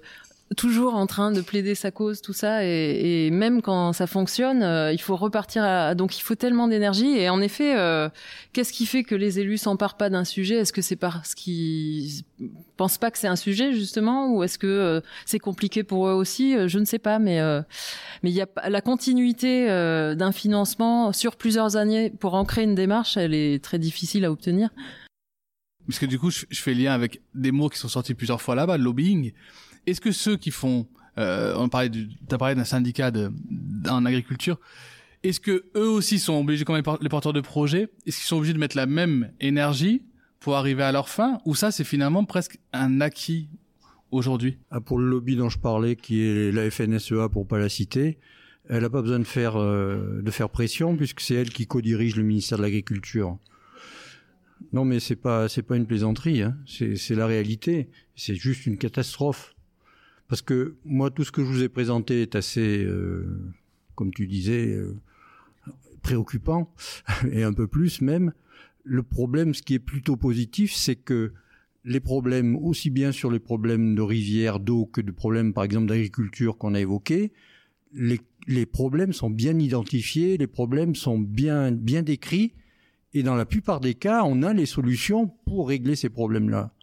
[0.54, 4.92] toujours en train de plaider sa cause, tout ça, et, même quand ça fonctionne, euh,
[4.92, 5.64] il faut repartir.
[5.64, 7.18] À, donc, il faut tellement d'énergie.
[7.18, 8.10] Et en effet, euh,
[8.52, 10.56] qu'est-ce qui fait que les élus s'emparent pas d'un sujet?
[10.56, 12.24] Est-ce que c'est parce qu'ils
[12.78, 16.14] pensent pas que c'est un sujet justement, ou est-ce que euh, c'est compliqué pour eux
[16.14, 16.56] aussi?
[16.68, 17.42] Je ne sais pas, mais
[18.24, 23.18] mais il y a la continuité d'un financement sur plusieurs années pour ancrer une démarche,
[23.18, 24.70] elle est très difficile à obtenir.
[25.88, 28.42] Parce que du coup, je, je fais lien avec des mots qui sont sortis plusieurs
[28.42, 29.34] fois là-bas, lobbying.
[29.88, 31.92] Est-ce que ceux qui font, euh, on parlait
[32.40, 33.12] parlé d'un syndicat
[33.90, 34.60] en agriculture,
[35.24, 38.26] est-ce que eux aussi sont obligés, comme les por- les porteurs de projets, est-ce qu'ils
[38.28, 40.02] sont obligés de mettre la même énergie
[40.40, 43.48] pour arriver à leur fin, ou ça c'est finalement presque un acquis
[44.12, 44.58] aujourd'hui?
[44.72, 48.18] Ah, Pour le lobby dont je parlais, qui est la FNSEA pour pas la citer,
[48.70, 52.16] elle n'a pas besoin de faire, euh, de faire pression puisque c'est elle qui co-dirige
[52.16, 53.38] le ministère de l'Agriculture.
[54.72, 56.56] Non, mais c'est pas pas une plaisanterie, hein.
[56.66, 57.90] c'est la réalité.
[58.16, 59.53] C'est juste une catastrophe.
[60.34, 63.40] Parce que moi, tout ce que je vous ai présenté est assez, euh,
[63.94, 64.98] comme tu disais, euh,
[66.02, 66.74] préoccupant
[67.32, 68.34] et un peu plus même.
[68.84, 71.34] Le problème, ce qui est plutôt positif, c'est que
[71.86, 75.86] les problèmes, aussi bien sur les problèmes de rivière, d'eau que de problèmes, par exemple,
[75.86, 77.32] d'agriculture qu'on a évoqués,
[77.94, 82.54] les, les, problèmes sont bien identifiés, les problèmes sont bien, bien décrits,
[83.14, 86.74] et dans la plupart des cas, on a les solutions pour régler ces problèmes-là.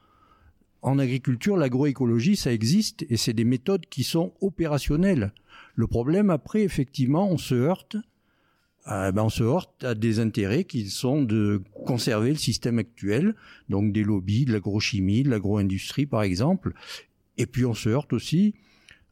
[0.82, 5.32] En agriculture, l'agroécologie, ça existe, et c'est des méthodes qui sont opérationnelles.
[5.74, 7.96] Le problème, après, effectivement, on se heurte
[8.88, 13.34] euh, ben on se heurte à des intérêts qui sont de conserver le système actuel,
[13.68, 16.72] donc des lobbies, de l'agrochimie, de l'agro-industrie par exemple.
[17.36, 18.54] Et puis on se heurte aussi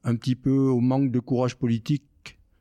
[0.05, 2.05] un petit peu au manque de courage politique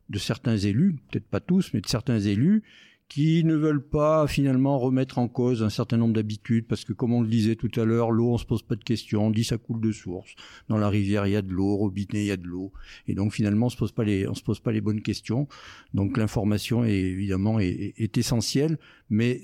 [0.10, 2.64] de certains élus, peut-être pas tous, mais de certains élus
[3.10, 7.14] qui ne veulent pas finalement remettre en cause un certain nombre d'habitudes, parce que comme
[7.14, 9.44] on le disait tout à l'heure, l'eau, on se pose pas de questions, on dit
[9.44, 10.36] ça coule de source.
[10.68, 12.74] Dans la rivière, il y a de l'eau, au robinet, il y a de l'eau,
[13.08, 15.48] et donc finalement, on se pose pas les, on se pose pas les bonnes questions.
[15.94, 18.78] Donc l'information est évidemment est, est essentielle,
[19.10, 19.42] mais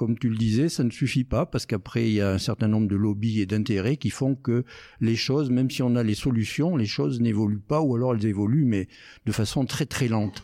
[0.00, 2.68] comme tu le disais, ça ne suffit pas parce qu'après il y a un certain
[2.68, 4.64] nombre de lobbies et d'intérêts qui font que
[5.02, 8.24] les choses, même si on a les solutions, les choses n'évoluent pas ou alors elles
[8.24, 8.88] évoluent mais
[9.26, 10.42] de façon très très lente.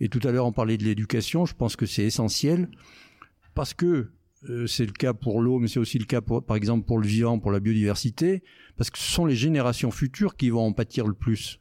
[0.00, 1.46] Et tout à l'heure, on parlait de l'éducation.
[1.46, 2.68] Je pense que c'est essentiel
[3.54, 4.10] parce que
[4.48, 7.06] euh, c'est le cas pour l'eau, mais c'est aussi le cas, par exemple, pour le
[7.06, 8.42] vivant, pour la biodiversité,
[8.76, 11.60] parce que ce sont les générations futures qui vont en pâtir le plus.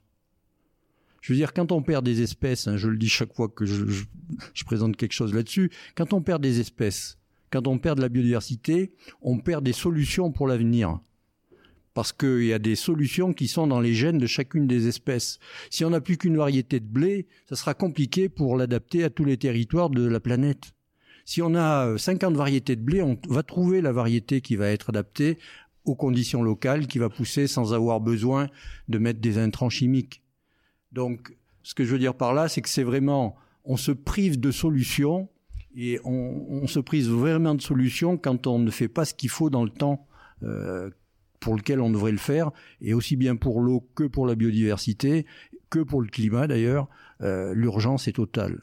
[1.22, 3.66] Je veux dire, quand on perd des espèces, hein, je le dis chaque fois que
[3.66, 7.20] je présente quelque chose là-dessus, quand on perd des espèces,
[7.52, 11.00] quand on perd de la biodiversité, on perd des solutions pour l'avenir
[11.94, 15.40] parce qu'il y a des solutions qui sont dans les gènes de chacune des espèces.
[15.70, 19.26] Si on n'a plus qu'une variété de blé, ça sera compliqué pour l'adapter à tous
[19.26, 20.74] les territoires de la planète.
[21.26, 24.90] Si on a 50 variétés de blé, on va trouver la variété qui va être
[24.90, 25.38] adaptée
[25.86, 28.48] aux conditions locales, qui va pousser sans avoir besoin
[28.88, 30.22] de mettre des intrants chimiques.
[30.92, 33.36] Donc, ce que je veux dire par là, c'est que c'est vraiment,
[33.66, 35.30] on se prive de solutions
[35.76, 39.30] et on, on, se prive vraiment de solutions quand on ne fait pas ce qu'il
[39.30, 40.06] faut dans le temps
[40.44, 40.90] euh,
[41.42, 45.26] pour lequel on devrait le faire, et aussi bien pour l'eau que pour la biodiversité,
[45.70, 46.88] que pour le climat d'ailleurs,
[47.22, 48.62] euh, l'urgence est totale.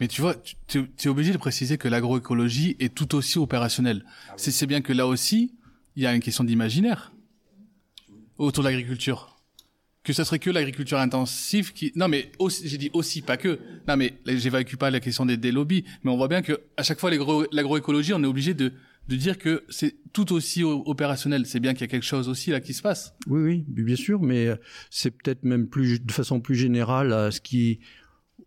[0.00, 0.34] Mais tu vois,
[0.66, 4.04] tu es obligé de préciser que l'agroécologie est tout aussi opérationnelle.
[4.28, 5.54] Ah C'est bien que là aussi,
[5.96, 7.12] il y a une question d'imaginaire
[8.38, 9.36] autour de l'agriculture.
[10.02, 11.92] Que ce serait que l'agriculture intensive qui...
[11.96, 12.30] Non mais
[12.62, 13.58] j'ai dit aussi, pas que.
[13.88, 16.82] Non mais j'évacue pas la question des, des lobbies, mais on voit bien que à
[16.82, 18.72] chaque fois l'agroécologie, on est obligé de
[19.08, 21.46] de dire que c'est tout aussi opérationnel.
[21.46, 23.14] C'est bien qu'il y a quelque chose aussi là qui se passe.
[23.26, 24.56] Oui, oui, bien sûr, mais euh,
[24.90, 27.80] c'est peut-être même plus de façon plus générale à ce qui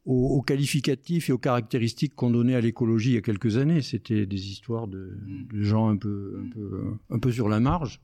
[0.08, 3.82] aux, qualificatifs et aux caractéristiques qu'on donnait à l'écologie il y a quelques années.
[3.82, 5.18] C'était des histoires de,
[5.52, 8.02] de, gens un peu, un peu, un peu sur la marge.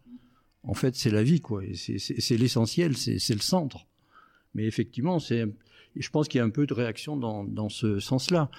[0.64, 1.64] En fait, c'est la vie, quoi.
[1.74, 3.88] C'est l'essentiel, c'est le centre.
[4.54, 5.45] Mais effectivement, c'est,
[5.95, 8.51] je pense qu'il y a un peu de réaction dans, dans ce sens-là.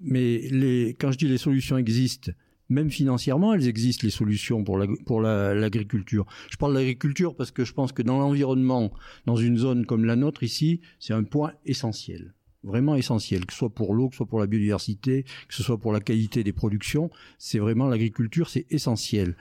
[0.00, 2.32] Mais les, quand je dis les solutions existent,
[2.72, 6.26] même financièrement, elles existent les solutions pour l'agriculture.
[6.50, 8.92] je parle d'agriculture parce que je pense que dans l'environnement,
[9.26, 13.58] dans une zone comme la nôtre ici, c'est un point essentiel vraiment essentiel, que ce
[13.58, 16.44] soit pour l'eau, que ce soit pour la biodiversité, que ce soit pour la qualité
[16.44, 19.36] des productions, c'est vraiment l'agriculture, c'est essentiel.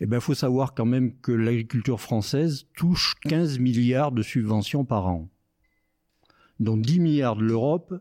[0.00, 5.06] Eh ben, faut savoir quand même que l'agriculture française touche 15 milliards de subventions par
[5.06, 5.28] an,
[6.58, 7.94] dont 10 milliards de l'Europe,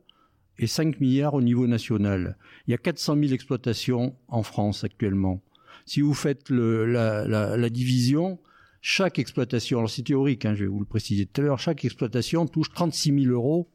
[0.59, 2.37] et 5 milliards au niveau national.
[2.67, 5.41] Il y a 400 000 exploitations en France actuellement.
[5.85, 8.39] Si vous faites la, division,
[8.81, 11.83] chaque exploitation, alors c'est théorique, hein, je vais vous le préciser tout à l'heure, chaque
[11.83, 13.69] exploitation touche 36 000 euros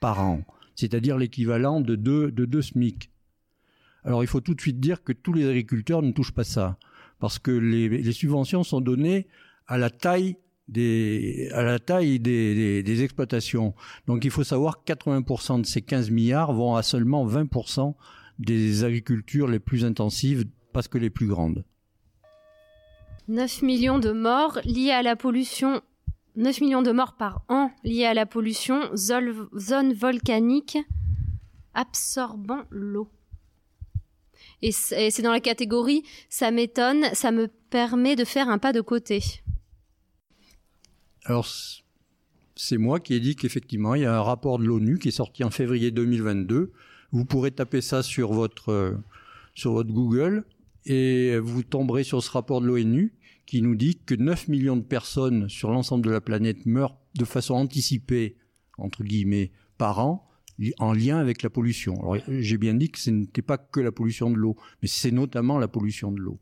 [0.00, 0.42] par an,
[0.76, 3.10] c'est-à-dire l'équivalent de deux, de deux SMIC.
[4.04, 6.78] Alors il faut tout de suite dire que tous les agriculteurs ne touchent pas ça,
[7.18, 9.26] parce que les subventions sont données
[9.66, 10.36] à la taille
[10.72, 13.74] à la taille des, exploitations.
[14.06, 17.94] Donc il faut savoir que 80% de ces 15 milliards vont à seulement 20%
[18.38, 21.64] des agricultures les plus intensives parce que les plus grandes.
[23.28, 25.80] 9 millions de morts liés à la pollution
[26.36, 30.76] 9 millions de morts par an liés à la pollution, zone volcanique
[31.74, 33.08] absorbant l'eau.
[34.60, 38.80] Et c'est dans la catégorie ça m'étonne, ça me permet de faire un pas de
[38.80, 39.22] côté.
[41.24, 41.46] Alors,
[42.56, 45.12] c'est moi qui ai dit qu'effectivement, il y a un rapport de l'ONU qui est
[45.12, 46.72] sorti en février 2022.
[47.12, 48.92] Vous pourrez taper ça sur votre, euh,
[49.54, 50.44] sur votre Google
[50.86, 53.14] et vous tomberez sur ce rapport de l'ONU
[53.46, 57.24] qui nous dit que 9 millions de personnes sur l'ensemble de la planète meurent de
[57.24, 58.36] façon anticipée,
[58.78, 60.28] entre guillemets, par an,
[60.78, 61.94] en lien avec la pollution.
[62.00, 65.10] Alors j'ai bien dit que ce n'était pas que la pollution de l'eau, mais c'est
[65.10, 66.38] notamment la pollution de l'eau.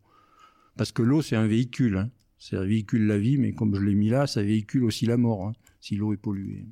[0.77, 1.97] Parce que l'eau, c'est un véhicule.
[1.97, 2.11] Hein.
[2.43, 5.47] Ça véhicule la vie, mais comme je l'ai mis là, ça véhicule aussi la mort,
[5.47, 6.67] hein, si l'eau est polluée.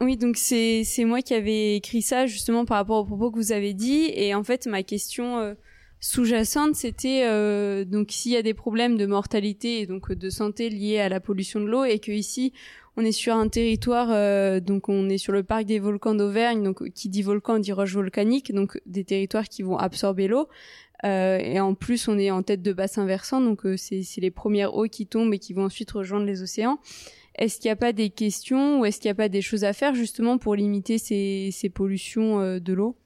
[0.00, 3.52] Oui, donc c'est moi qui avais écrit ça justement par rapport aux propos que vous
[3.52, 4.10] avez dit.
[4.14, 5.52] Et en fait, ma question euh,
[6.00, 10.70] sous-jacente, c'était euh, donc s'il y a des problèmes de mortalité et donc de santé
[10.70, 12.54] liés à la pollution de l'eau et que ici
[12.96, 16.62] on est sur un territoire, euh, donc on est sur le parc des volcans d'Auvergne,
[16.62, 20.48] donc qui dit volcan dit roche volcanique, donc des territoires qui vont absorber l'eau.
[21.04, 24.30] Euh, et en plus, on est en tête de bassin versant, donc euh, c'est les
[24.30, 26.78] premières eaux qui tombent et qui vont ensuite rejoindre les océans.
[27.34, 29.64] Est-ce qu'il n'y a pas des questions ou est-ce qu'il n'y a pas des choses
[29.64, 32.96] à faire justement pour limiter ces, pollutions de l'eau?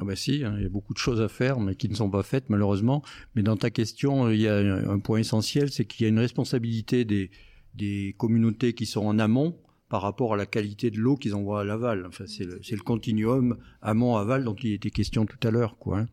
[0.00, 1.94] Ah bah si, hein, il y a beaucoup de choses à faire, mais qui ne
[1.94, 3.02] sont pas faites malheureusement.
[3.34, 6.18] Mais dans ta question, il y a un point essentiel, c'est qu'il y a une
[6.18, 9.54] responsabilité des communautés qui sont en amont
[9.88, 12.06] par rapport à la qualité de l'eau qu'ils envoient à l'aval.
[12.06, 16.00] Enfin, c'est le, continuum amont-aval dont il était question tout à l'heure, quoi.
[16.00, 16.06] Hein.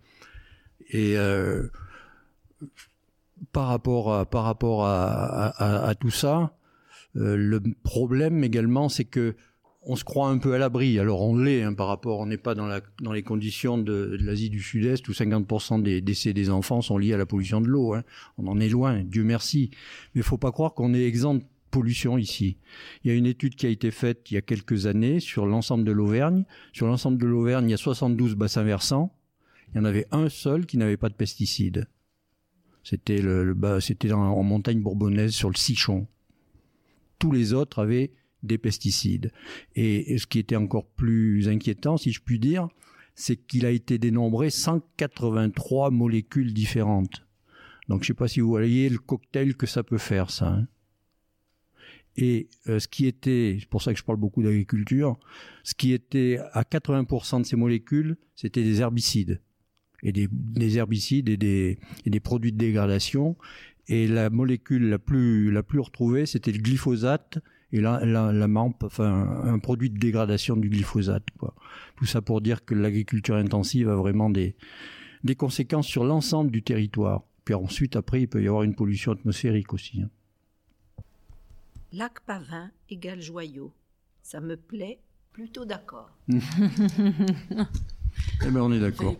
[0.89, 1.67] Et euh,
[3.51, 6.55] par rapport à, par rapport à, tout ça,
[7.15, 9.35] euh, le problème également, c'est que
[9.87, 10.99] on se croit un peu à l'abri.
[10.99, 12.67] Alors on l'est hein, par rapport, on n'est pas dans,
[13.13, 17.17] les conditions de, l'Asie du Sud-Est où 50% des décès des enfants sont liés à
[17.17, 17.93] la pollution de l'eau.
[17.93, 18.03] Hein.
[18.37, 19.69] On en est loin, Dieu merci.
[20.13, 21.43] Mais il faut pas croire qu'on est exempt
[21.75, 22.57] pollution ici.
[23.03, 25.45] Il y a une étude qui a été faite il y a quelques années sur
[25.45, 26.45] l'ensemble de l'Auvergne.
[26.71, 29.13] Sur l'ensemble de l'Auvergne, il y a 72 bassins versants.
[29.73, 31.89] Il y en avait un seul qui n'avait pas de pesticides.
[32.81, 33.53] C'était le,
[34.13, 36.07] en montagne bourbonnaise sur le Sichon.
[37.19, 39.33] Tous les autres avaient des pesticides.
[39.75, 42.69] Et, ce qui était encore plus inquiétant, si je puis dire,
[43.15, 47.25] c'est qu'il a été dénombré 183 molécules différentes.
[47.89, 50.47] Donc je ne sais pas si vous voyez le cocktail que ça peut faire, ça.
[50.47, 50.67] Hein.
[52.17, 55.17] Et euh, ce qui était, c'est pour ça que je parle beaucoup d'agriculture,
[55.63, 59.41] ce qui était à 80% de ces molécules, c'était des herbicides.
[60.03, 63.35] Et des, des herbicides et des, et des produits de dégradation.
[63.87, 67.39] Et la molécule la plus, la plus retrouvée, c'était le glyphosate
[67.71, 68.47] et là, la, la
[68.83, 71.25] enfin, un produit de dégradation du glyphosate.
[71.37, 71.55] Quoi.
[71.97, 74.55] Tout ça pour dire que l'agriculture intensive a vraiment des,
[75.23, 77.23] des conséquences sur l'ensemble du territoire.
[77.43, 80.01] Puis ensuite, après, il peut y avoir une pollution atmosphérique aussi.
[80.01, 80.09] Hein.
[81.97, 83.71] Lac Pavin égale joyau.
[84.21, 84.99] Ça me plaît,
[85.31, 86.09] plutôt d'accord.
[86.27, 86.35] eh
[88.41, 89.15] ben, on est d'accord.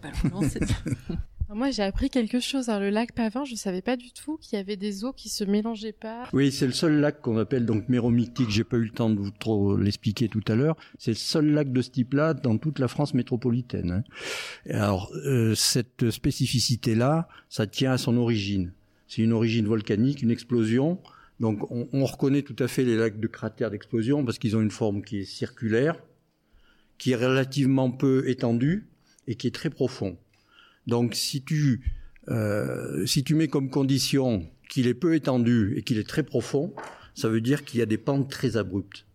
[1.49, 2.67] Moi, j'ai appris quelque chose.
[2.67, 5.13] Alors, le lac Pavin, je ne savais pas du tout qu'il y avait des eaux
[5.13, 6.27] qui se mélangeaient pas.
[6.33, 8.49] Oui, c'est le seul lac qu'on appelle donc méromictique.
[8.49, 10.75] J'ai pas eu le temps de vous trop l'expliquer tout à l'heure.
[10.97, 13.91] C'est le seul lac de ce type-là dans toute la France métropolitaine.
[13.91, 14.03] Hein.
[14.69, 18.73] Alors, euh, cette spécificité-là, ça tient à son origine.
[19.07, 20.99] C'est une origine volcanique, une explosion.
[21.39, 24.61] Donc, on, on reconnaît tout à fait les lacs de cratères d'explosion parce qu'ils ont
[24.61, 26.01] une forme qui est circulaire,
[26.97, 28.87] qui est relativement peu étendue
[29.27, 30.17] et qui est très profond.
[30.87, 31.81] Donc si tu,
[32.29, 36.73] euh, si tu mets comme condition qu'il est peu étendu et qu'il est très profond,
[37.13, 39.05] ça veut dire qu'il y a des pentes très abruptes,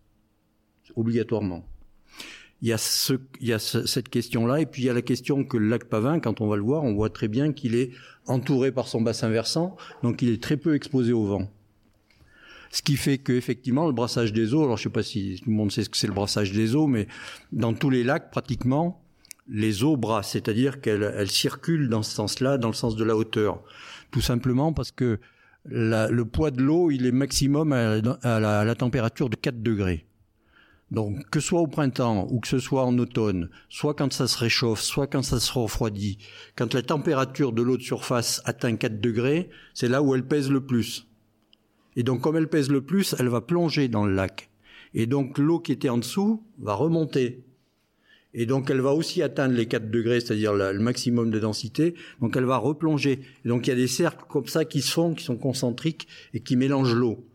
[0.95, 1.65] obligatoirement.
[2.61, 5.01] Il y a, ce, il y a cette question-là, et puis il y a la
[5.01, 7.73] question que le lac Pavin, quand on va le voir, on voit très bien qu'il
[7.73, 7.89] est
[8.27, 11.51] entouré par son bassin versant, donc il est très peu exposé au vent.
[12.71, 15.49] Ce qui fait que effectivement le brassage des eaux, alors je sais pas si tout
[15.49, 17.07] le monde sait ce que c'est le brassage des eaux, mais
[17.51, 19.03] dans tous les lacs pratiquement,
[19.49, 23.61] les eaux brassent, c'est-à-dire qu'elles circulent dans ce sens-là, dans le sens de la hauteur.
[24.11, 25.19] Tout simplement parce que
[25.65, 27.99] le poids de l'eau, il est maximum à,
[28.39, 30.07] la, température de 4 degrés.
[30.89, 34.27] Donc, que ce soit au printemps ou que ce soit en automne, soit quand ça
[34.27, 36.17] se réchauffe, soit quand ça se refroidit,
[36.57, 40.49] quand la température de l'eau de surface atteint 4 degrés, c'est là où elle pèse
[40.49, 41.07] le plus.
[41.95, 44.49] Et donc, comme elle pèse le plus, elle va plonger dans le lac.
[44.93, 47.43] Et donc, l'eau qui était en dessous va remonter.
[48.33, 51.95] Et donc elle va aussi atteindre les 4 degrés, c'est-à-dire le maximum de densité.
[52.21, 53.19] Donc elle va replonger.
[53.43, 56.07] Et donc il y a des cercles comme ça qui se font, qui sont concentriques
[56.33, 57.25] et qui mélangent l'eau.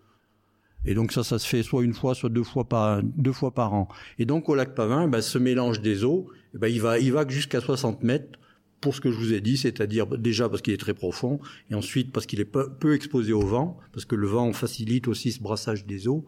[0.86, 3.52] Et donc ça, ça se fait soit une fois, soit deux fois par, deux fois
[3.52, 3.88] par an.
[4.18, 7.28] Et donc au lac Pavin, ben, ce mélange des eaux, ben, il va, il va
[7.28, 8.38] jusqu'à 60 mètres
[8.80, 11.74] pour ce que je vous ai dit, c'est-à-dire déjà parce qu'il est très profond, et
[11.74, 15.40] ensuite parce qu'il est peu, exposé au vent, parce que le vent facilite aussi ce
[15.40, 16.26] brassage des eaux,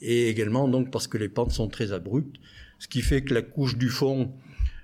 [0.00, 2.36] et également donc parce que les pentes sont très abruptes
[2.82, 4.32] ce qui fait que la couche du fond,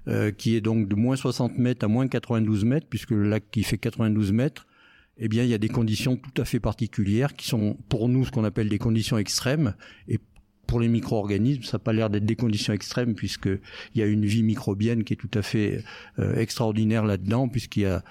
[0.06, 3.50] euh, qui est donc de moins 60 mètres à moins 92 mètres, puisque le lac
[3.50, 4.68] qui fait 92 mètres,
[5.16, 8.24] eh bien, il y a des conditions tout à fait particulières qui sont pour nous
[8.24, 9.74] ce qu'on appelle des conditions extrêmes
[10.68, 13.58] pour les micro-organismes, ça n'a pas l'air d'être des conditions extrêmes puisqu'il
[13.96, 15.82] y a une vie microbienne qui est tout à fait
[16.18, 18.04] euh, extraordinaire là-dedans puisqu'il y a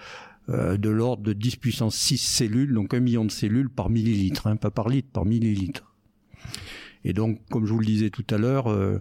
[0.49, 4.47] euh, de l'ordre de 10 puissance 6 cellules, donc un million de cellules par millilitre,
[4.47, 5.93] hein, pas par litre, par millilitre.
[7.05, 8.99] Et donc, comme je vous le disais tout à l'heure, euh,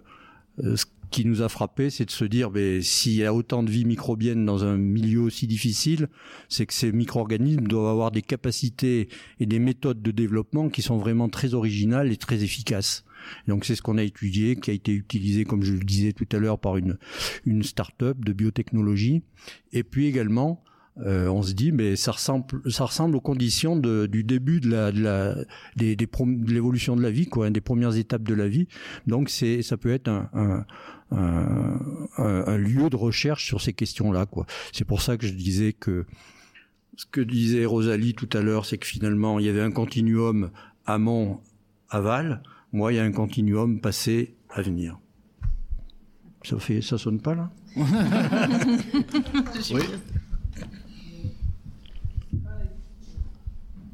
[0.59, 3.71] ce qui nous a frappé, c'est de se dire, ben, s'il y a autant de
[3.71, 6.09] vie microbienne dans un milieu aussi difficile,
[6.47, 10.97] c'est que ces micro-organismes doivent avoir des capacités et des méthodes de développement qui sont
[10.97, 13.03] vraiment très originales et très efficaces.
[13.47, 16.27] Donc c'est ce qu'on a étudié, qui a été utilisé, comme je le disais tout
[16.31, 16.97] à l'heure, par une,
[17.45, 19.23] une start-up de biotechnologie.
[19.73, 20.63] Et puis également,
[21.05, 24.91] euh, on se dit, mais ça ressemble, ça ressemble aux conditions du début de la,
[24.91, 25.35] de la,
[25.75, 28.67] l'évolution de la vie, quoi, des premières étapes de la vie.
[29.05, 30.65] Donc c'est, ça peut être un, un,
[31.11, 31.79] un,
[32.17, 34.45] un, lieu de recherche sur ces questions-là, quoi.
[34.71, 36.05] C'est pour ça que je disais que
[36.95, 40.49] ce que disait Rosalie tout à l'heure, c'est que finalement il y avait un continuum
[40.87, 42.41] amont-aval.
[42.73, 44.97] Moi, il y a un continuum passé à venir.
[46.43, 47.49] Ça fait, ça sonne pas là?
[49.73, 49.81] Oui.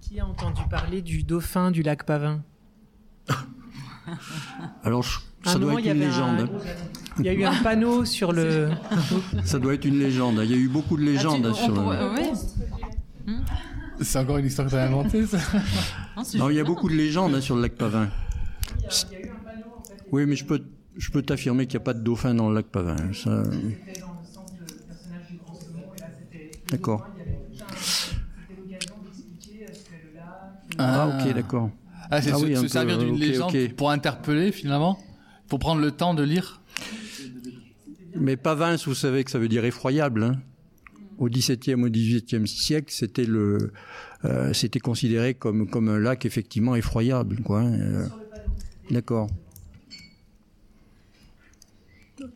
[0.02, 2.44] Qui a entendu parler du dauphin du lac Pavin?
[4.84, 5.06] Alors,
[5.44, 6.42] ça doit être une légende.
[6.42, 6.50] Un...
[7.20, 8.70] Il y a eu un panneau sur le.
[9.44, 10.40] ça doit être une légende.
[10.44, 11.96] Il y a eu beaucoup de légendes Ah, sur le.
[14.02, 15.38] C'est encore une histoire que tu as inventée, ça?
[16.36, 18.10] Non, il y a beaucoup de légendes hein, sur le lac Pavin.
[20.12, 20.62] Oui, mais je peux,
[20.98, 22.96] je peux t'affirmer qu'il n'y a pas de dauphin dans le lac Pavin.
[22.98, 23.44] hein, Ça...
[26.72, 27.04] D'accord.
[30.78, 31.70] Ah, ok, d'accord.
[32.10, 35.00] Ah, c'est Ah se, oui, se servir d'une légende pour interpeller, finalement.
[35.46, 36.62] Il faut prendre le temps de lire.
[38.16, 40.24] Mais Pavins, vous savez que ça veut dire effroyable.
[40.24, 40.36] hein.
[41.18, 43.72] Au XVIIe, au XVIIIe siècle, c'était le,
[44.26, 47.62] euh, c'était considéré comme comme un lac effectivement effroyable, quoi.
[47.62, 48.08] hein, euh.
[48.92, 49.30] D'accord.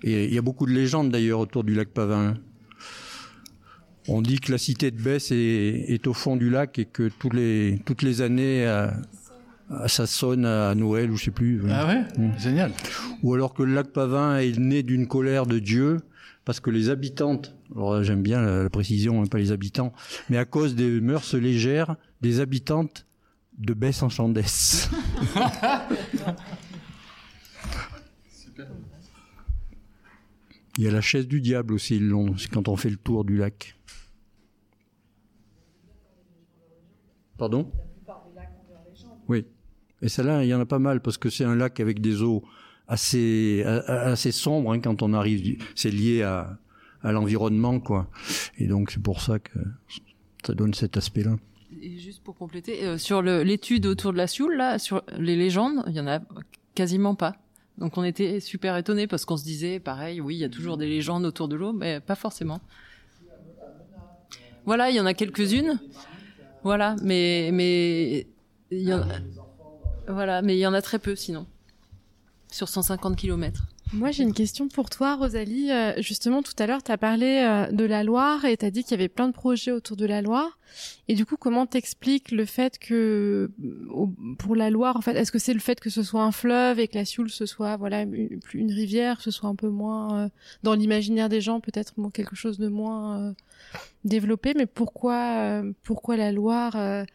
[0.04, 2.36] Et il y a beaucoup de légendes d'ailleurs autour du lac Pavin.
[4.08, 5.36] On dit que la cité de Besse est,
[5.88, 8.88] est au fond du lac et que tous les, toutes les années, euh,
[9.72, 11.62] euh, ça sonne à Noël ou je sais plus.
[11.70, 12.38] Ah ouais Mm.
[12.40, 12.72] Génial.
[13.24, 16.00] Ou alors que le lac Pavin est né d'une colère de Dieu
[16.46, 19.92] parce que les habitantes, alors j'aime bien la, la précision, hein, pas les habitants,
[20.30, 23.06] mais à cause des mœurs légères des habitantes
[23.58, 24.90] de Besse en Chandès.
[30.78, 32.98] Il y a la chaise du diable aussi, ils l'ont, c'est quand on fait le
[32.98, 33.76] tour du lac.
[37.38, 37.72] Pardon?
[39.28, 39.46] Oui.
[40.02, 42.22] Et celle-là, il y en a pas mal parce que c'est un lac avec des
[42.22, 42.44] eaux
[42.88, 45.62] assez assez sombres hein, quand on arrive.
[45.76, 46.60] C'est lié à,
[47.02, 48.10] à l'environnement, quoi.
[48.58, 49.60] Et donc c'est pour ça que
[50.46, 51.38] ça donne cet aspect-là.
[51.98, 55.94] Juste pour compléter, euh, sur l'étude autour de la Sioule, là, sur les légendes, il
[55.94, 56.20] y en a
[56.76, 57.36] quasiment pas.
[57.78, 60.78] Donc on était super étonnés parce qu'on se disait, pareil, oui, il y a toujours
[60.78, 62.60] des légendes autour de l'eau, mais pas forcément.
[64.66, 65.80] Voilà, il y en a quelques-unes.
[66.64, 68.28] Voilà, mais mais
[68.72, 69.20] il y en a,
[70.08, 71.46] voilà, mais il y en a très peu sinon.
[72.52, 73.68] Sur 150 kilomètres.
[73.94, 75.72] Moi, j'ai une question pour toi, Rosalie.
[75.72, 78.72] Euh, justement, tout à l'heure, tu as parlé euh, de la Loire et tu as
[78.72, 80.60] dit qu'il y avait plein de projets autour de la Loire.
[81.08, 83.50] Et du coup, comment t'expliques le fait que,
[84.38, 86.80] pour la Loire, en fait, est-ce que c'est le fait que ce soit un fleuve
[86.80, 90.26] et que la Sioule, ce soit, voilà, une, une rivière, ce soit un peu moins,
[90.26, 90.30] euh,
[90.64, 93.34] dans l'imaginaire des gens, peut-être quelque chose de moins euh,
[94.04, 94.54] développé?
[94.54, 97.06] Mais pourquoi, euh, pourquoi la Loire euh,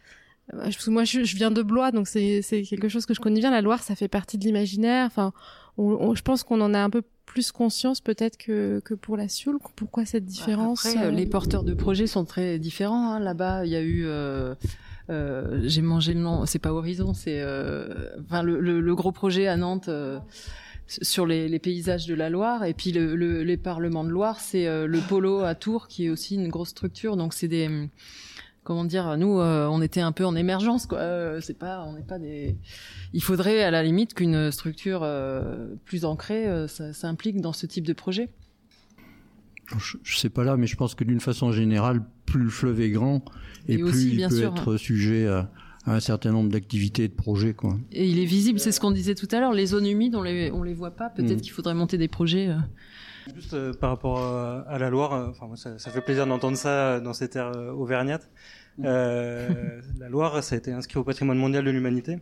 [0.88, 3.50] moi, je, je viens de Blois, donc c'est quelque chose que je connais bien.
[3.50, 5.06] La Loire, ça fait partie de l'imaginaire.
[5.06, 5.32] Enfin,
[5.78, 9.16] on- on- je pense qu'on en a un peu plus conscience peut-être que, que pour
[9.16, 9.58] la Sioule.
[9.76, 13.12] Pourquoi cette différence Après, euh, les porteurs de projets sont très différents.
[13.12, 13.20] hein.
[13.20, 14.04] Là-bas, il y a eu.
[14.06, 14.54] euh,
[15.10, 16.44] euh, J'ai mangé le nom.
[16.46, 17.40] C'est pas Horizon, c'est.
[17.40, 17.88] euh,
[18.24, 19.88] Enfin, le, le- le gros projet à Nantes.
[19.88, 20.18] euh,
[21.00, 24.40] sur les, les paysages de la Loire et puis le, le- les parlements de Loire
[24.40, 27.70] c'est euh, le polo à Tours qui est aussi une grosse structure donc c'est des
[28.64, 31.94] comment dire nous euh, on était un peu en émergence quoi Euh, c'est pas on
[31.94, 32.56] n'est pas des
[33.12, 36.46] il faudrait à la limite qu'une structure euh, plus ancrée
[36.92, 38.28] s'implique dans ce type de projet
[39.78, 42.80] Je, je sais pas là, mais je pense que d'une façon générale, plus le fleuve
[42.80, 43.24] est grand
[43.68, 45.50] et, Et plus il peut sûr, être sujet à,
[45.86, 47.78] à un certain nombre d'activités et de projets, quoi.
[47.90, 50.22] Et il est visible, c'est ce qu'on disait tout à l'heure, les zones humides, on
[50.22, 51.08] les, on les voit pas.
[51.10, 51.40] Peut-être Mm.
[51.40, 52.48] qu'il faudrait monter des projets.
[53.28, 53.34] Euh.
[53.34, 56.26] Juste euh, par rapport à, à la Loire, euh, enfin moi, ça, ça fait plaisir
[56.26, 58.30] d'entendre ça dans ces terres euh, auvergnates.
[58.84, 62.18] Euh, la Loire, ça a été inscrit au patrimoine mondial de l'humanité.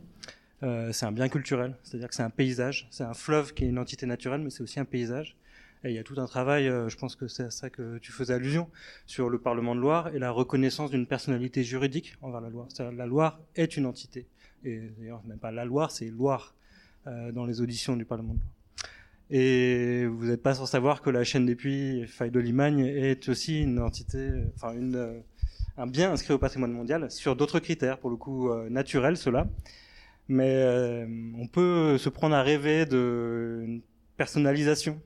[0.63, 3.69] Euh, c'est un bien culturel, c'est-à-dire que c'est un paysage, c'est un fleuve qui est
[3.69, 5.37] une entité naturelle, mais c'est aussi un paysage.
[5.85, 7.97] Et il y a tout un travail, euh, je pense que c'est à ça que
[7.99, 8.69] tu faisais allusion,
[9.07, 12.67] sur le Parlement de Loire et la reconnaissance d'une personnalité juridique envers la Loire.
[12.69, 14.27] C'est-à-dire la Loire est une entité.
[14.63, 16.55] Et d'ailleurs, même pas la Loire, c'est Loire
[17.07, 18.53] euh, dans les auditions du Parlement de Loire.
[19.31, 23.29] Et vous n'êtes pas sans savoir que la chaîne des puits Faille de Limagne est
[23.29, 25.21] aussi une entité, enfin une, euh,
[25.77, 29.47] un bien inscrit au patrimoine mondial sur d'autres critères, pour le coup euh, naturels, cela.
[30.29, 31.07] Mais euh,
[31.39, 33.83] on peut se prendre à rêver d'une
[34.17, 35.01] personnalisation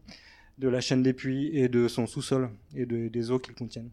[0.59, 3.91] de la chaîne des puits et de son sous-sol et de- des eaux qu'il contiennent.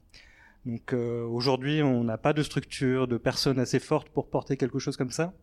[0.65, 4.95] Donc aujourd'hui, on n'a pas de structure, de personnes assez fortes pour porter quelque chose
[4.95, 5.33] comme ça.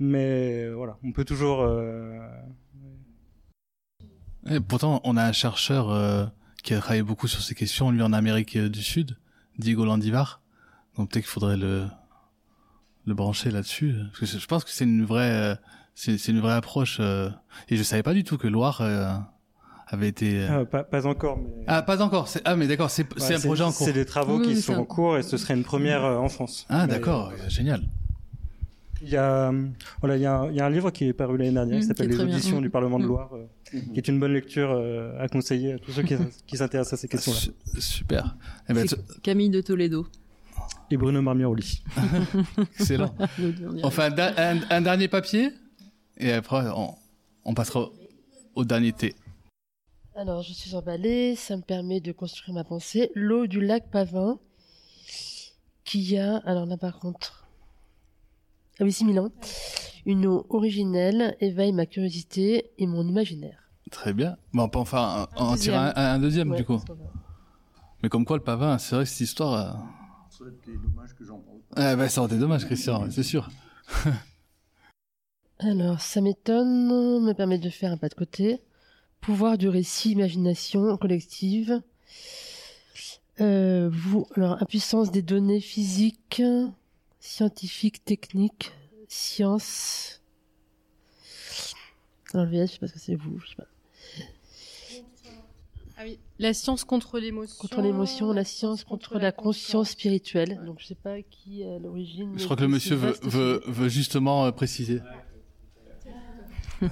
[0.00, 1.62] Mais voilà, on peut toujours.
[4.48, 6.24] Et pourtant, on a un chercheur euh,
[6.62, 9.16] qui a travaillé beaucoup sur ces questions, lui en Amérique euh, du Sud,
[9.58, 10.40] Diego Landivar.
[10.96, 11.86] Donc peut-être qu'il faudrait le
[13.06, 15.54] le brancher là-dessus, euh, parce que je pense que c'est une vraie euh,
[15.94, 16.98] c'est une vraie approche.
[17.00, 17.30] euh,
[17.68, 19.12] et je savais pas du tout que Loire euh,
[19.88, 20.40] avait été.
[20.48, 21.64] euh, ah, pas, pas encore, mais.
[21.66, 22.28] Ah, pas encore.
[22.28, 23.86] c'est- Ah, mais d'accord, c'est Ouais, c'est un projet en cours.
[23.86, 26.66] C'est des travaux qui sont en cours et ce serait une première euh, en France.
[26.68, 27.82] Ah, Mais, d'accord, génial.
[29.02, 29.52] Il y a,
[30.00, 31.78] voilà, il y a, un- il y a un livre qui est paru l'année dernière
[31.78, 32.24] Mm, qui s'appelle Les bien.
[32.26, 33.08] auditions du Parlement de Mm.
[33.08, 36.14] Loire, euh, qui est une bonne lecture euh, à conseiller à tous ceux qui,
[36.46, 37.80] qui s'intéressent à ces questions-là.
[37.80, 38.36] Super.
[38.68, 38.86] Eh ben,
[39.22, 40.06] Camille de Toledo.
[40.90, 41.82] Et Bruno Marmiroli.
[42.78, 43.14] Excellent.
[43.90, 45.50] Fait un, un- un dernier papier
[46.18, 46.94] et après on,
[47.44, 47.92] on passera au,
[48.56, 49.14] au dernier thé.
[50.16, 53.10] Alors, je suis emballée, ça me permet de construire ma pensée.
[53.14, 54.38] L'eau du lac Pavin,
[55.84, 57.39] qui a, alors là par contre,
[58.80, 59.28] ah oui, 6000 ans,
[60.06, 63.70] une eau originelle, éveille ma curiosité et mon imaginaire.
[63.90, 64.36] Très bien.
[64.52, 65.96] Bon, on peut en faire un, Un en tirer un, deuxième.
[65.96, 66.80] un deuxième Ouais, du coup.
[68.02, 69.52] Mais comme quoi le pavin, c'est vrai que cette histoire.
[69.54, 69.72] euh,
[70.30, 71.58] Ça aurait été dommage que j'en parle.
[71.76, 73.50] Ah bah, ça aurait été dommage, Christian, c'est sûr.
[75.58, 78.60] Alors, ça m'étonne, me permet de faire un pas de côté.
[79.20, 81.82] Pouvoir du récit, imagination collective.
[83.40, 86.42] Euh, vous, alors, impuissance des données physiques,
[87.20, 88.72] scientifiques, techniques,
[89.08, 90.22] sciences.
[92.32, 93.66] Alors, le VS, je sais pas ce que c'est vous, je sais pas.
[95.96, 97.56] Ah oui, la science contre l'émotion.
[97.60, 100.58] Contre l'émotion, la science contre la conscience spirituelle.
[100.64, 102.38] Donc, je sais pas qui à l'origine.
[102.38, 105.02] Je crois que le monsieur veut, veut, veut justement euh, préciser.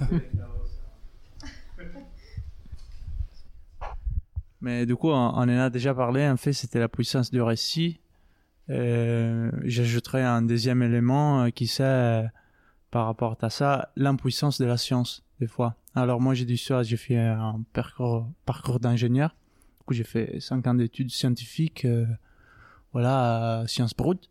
[4.61, 6.27] Mais du coup, on, on en a déjà parlé.
[6.27, 7.99] En fait, c'était la puissance du récit.
[8.69, 12.23] Euh, J'ajouterais un deuxième élément euh, qui c'est, euh,
[12.91, 15.75] par rapport à ça, l'impuissance de la science, des fois.
[15.95, 19.35] Alors moi, j'ai ça, j'ai fait un parcours, parcours d'ingénieur.
[19.79, 21.87] Du j'ai fait 5 ans d'études scientifiques,
[22.93, 24.29] voilà, Sciences Brutes.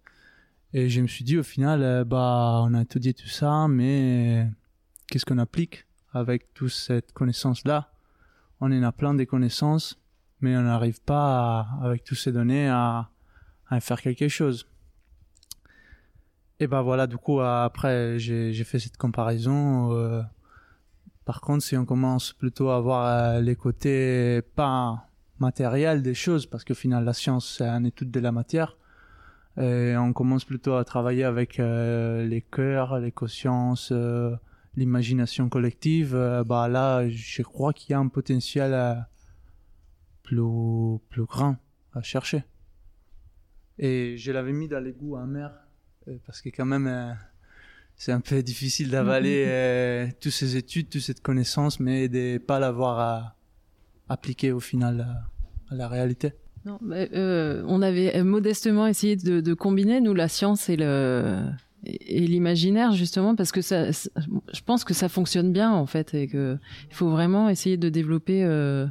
[0.73, 4.47] Et je me suis dit, au final, bah, on a étudié tout ça, mais
[5.09, 7.91] qu'est-ce qu'on applique avec toute cette connaissance-là?
[8.61, 9.99] On en a plein de connaissances,
[10.41, 13.09] mais on n'arrive pas, avec toutes ces données, à,
[13.69, 14.67] à faire quelque chose.
[16.61, 19.93] Et ben voilà, du coup, après, j'ai fait cette comparaison.
[19.93, 20.23] euh,
[21.25, 25.09] par contre, si on commence plutôt à voir euh, les côtés pas
[25.39, 28.77] matériels des choses, parce qu'au final, la science, c'est une étude de la matière,
[29.61, 34.35] et on commence plutôt à travailler avec euh, les cœurs, les consciences, euh,
[34.77, 38.95] l'imagination collective, euh, bah là, je crois qu'il y a un potentiel euh,
[40.23, 41.57] plus, plus grand
[41.93, 42.45] à chercher.
[43.79, 45.53] Et je l'avais mis dans les goûts amers,
[46.09, 47.13] euh, parce que quand même, euh,
[47.97, 52.59] c'est un peu difficile d'avaler euh, toutes ces études, toute cette connaissance, mais de pas
[52.59, 53.37] l'avoir à
[54.09, 55.07] appliquer au final
[55.71, 56.33] à, la réalité.
[56.65, 61.43] Non, mais, euh, on avait modestement essayé de, de combiner nous la science et le
[61.85, 66.13] et et l'imaginaire justement parce que ça- je pense que ça fonctionne bien en fait
[66.15, 66.59] et que
[66.91, 68.87] il faut vraiment essayer de développer euh,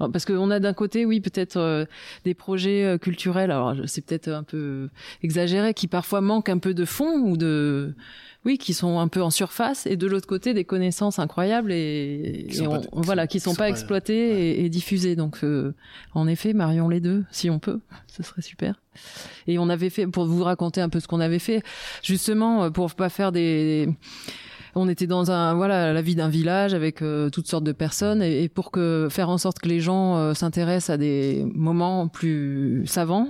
[0.00, 1.84] alors, parce qu'on a d'un côté oui peut-être euh,
[2.24, 3.50] des projets euh, culturels.
[3.50, 4.88] Alors c'est peut-être un peu
[5.22, 7.94] exagéré qui parfois manquent un peu de fond ou de
[8.46, 9.86] oui qui sont un peu en surface.
[9.86, 13.50] Et de l'autre côté des connaissances incroyables et, Qui et pas- on- voilà qui sont
[13.50, 15.14] sont pas pas- exploitées et, et diffusées.
[15.16, 15.74] Donc euh,
[16.14, 17.80] en effet marions les deux si on peut.
[18.06, 18.80] Ce serait super.
[19.46, 21.62] Et on avait fait pour vous raconter un peu ce qu'on avait fait
[22.02, 23.88] justement euh, pour pas faire des
[24.74, 28.22] on était dans un voilà la vie d'un village avec euh, toutes sortes de personnes
[28.22, 32.86] et, pour que faire en sorte que les gens euh, s'intéressent à des moments plus
[32.86, 33.28] savants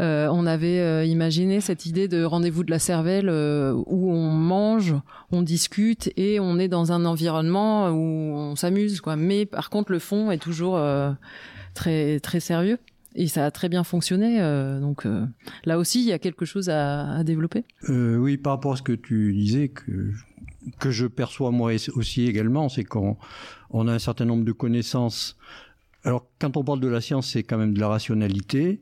[0.00, 4.94] euh, on avait imaginé cette idée de rendez-vous de la cervelle où on mange
[5.32, 9.16] on discute et on est dans un environnement où on s'amuse quoi.
[9.16, 10.80] Mais par contre le fond est toujours
[11.74, 12.78] très très sérieux
[13.16, 15.26] et ça a très bien fonctionné euh, donc euh,
[15.64, 18.82] là aussi il y a quelque chose à, développer Euh, oui, par rapport à ce
[18.82, 20.12] que tu disais, que,
[20.78, 23.16] que je perçois moi aussi également, c'est qu'on
[23.70, 25.36] on a un certain nombre de connaissances.
[26.04, 28.80] Alors, quand on parle de la science, c'est quand même de la rationalité.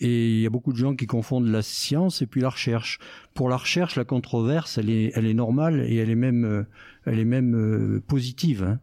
[0.00, 2.98] Et il y a beaucoup de gens qui confondent la science et puis la recherche.
[3.34, 6.66] Pour la recherche, la controverse, elle est, elle est normale et elle est même,
[7.06, 8.62] elle est même positive.
[8.64, 8.78] hein.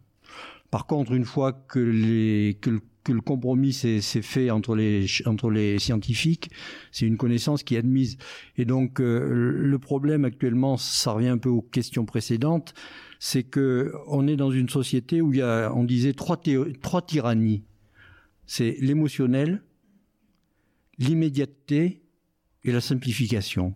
[0.71, 5.05] Par contre, une fois que, les, que, le- que le compromis s'est fait entre les,
[5.25, 6.49] entre les scientifiques,
[6.91, 8.17] c'est une connaissance qui est admise.
[8.57, 12.73] Et donc euh, le problème actuellement, ça revient un peu aux questions précédentes,
[13.19, 16.41] c'est que on est dans une société où il y a, on disait trois,
[16.81, 17.63] trois tyrannies.
[18.45, 19.63] C'est l'émotionnel,
[20.97, 22.01] l'immédiateté
[22.63, 23.75] et la simplification.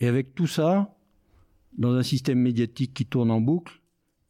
[0.00, 0.96] Et avec tout ça,
[1.78, 3.80] dans un système médiatique qui tourne en boucle,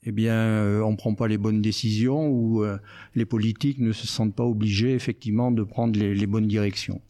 [0.07, 2.79] eh bien, euh, on ne prend pas les bonnes décisions ou euh,
[3.15, 7.01] les politiques ne se sentent pas obligés effectivement de prendre les, bonnes directions.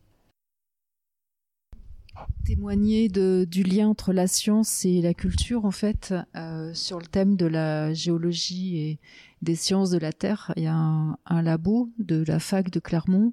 [2.44, 7.36] Témoigner du lien entre la science et la culture, en fait, euh, sur le thème
[7.36, 8.98] de la géologie et
[9.42, 10.52] des sciences de la Terre.
[10.56, 13.32] Il y a un, labo de la fac de Clermont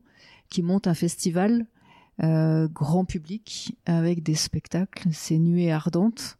[0.49, 1.68] qui monte un festival
[2.20, 5.09] grand public avec des spectacles.
[5.12, 6.38] C'est Nuée ardente.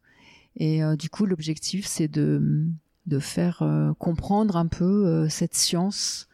[0.56, 2.70] Et du coup, l'objectif, c'est de
[3.06, 6.28] de faire euh, comprendre un peu euh, cette science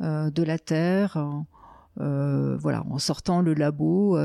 [0.00, 1.18] euh, de la Terre,
[1.96, 4.18] voilà, en sortant le labo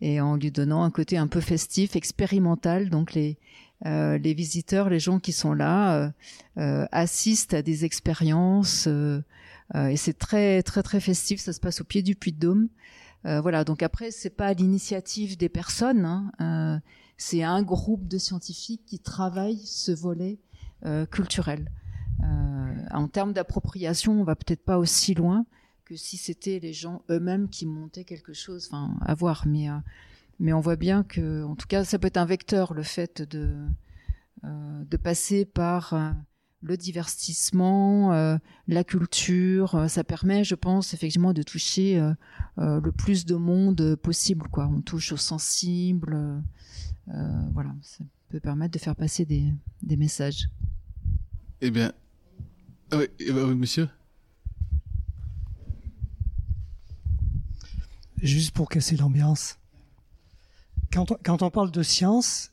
[0.00, 2.88] et en lui donnant un côté un peu festif, expérimental.
[2.88, 3.38] Donc les
[3.84, 6.12] les visiteurs, les gens qui sont là,
[6.56, 11.40] assistent à des expériences et c'est très très très festif.
[11.40, 12.68] Ça se passe au pied du Puy de Dôme.
[13.24, 13.64] voilà.
[13.64, 16.06] Donc après, c'est pas l'initiative des personnes.
[16.38, 16.80] Hein,
[17.18, 20.38] c'est un groupe de scientifiques qui travaillent ce volet
[20.86, 21.70] euh, culturel.
[22.22, 25.44] Euh, en termes d'appropriation, on va peut-être pas aussi loin
[25.84, 28.68] que si c'était les gens eux-mêmes qui montaient quelque chose.
[28.70, 29.74] Enfin, à voir, mais euh,
[30.38, 33.22] mais on voit bien que, en tout cas, ça peut être un vecteur le fait
[33.22, 33.54] de
[34.42, 36.14] de passer par
[36.62, 39.84] le divertissement, la culture.
[39.90, 42.00] ça permet, je pense, effectivement, de toucher
[42.56, 44.48] le plus de monde possible.
[44.48, 44.66] Quoi.
[44.66, 46.42] On touche aux sensibles.
[47.06, 47.74] voilà,
[48.30, 49.52] peut permettre de faire passer des,
[49.82, 50.48] des messages.
[51.60, 51.92] Eh bien,
[52.92, 53.88] ah oui, eh ben, monsieur.
[58.22, 59.58] Juste pour casser l'ambiance.
[60.92, 62.52] Quand on, quand on parle de science,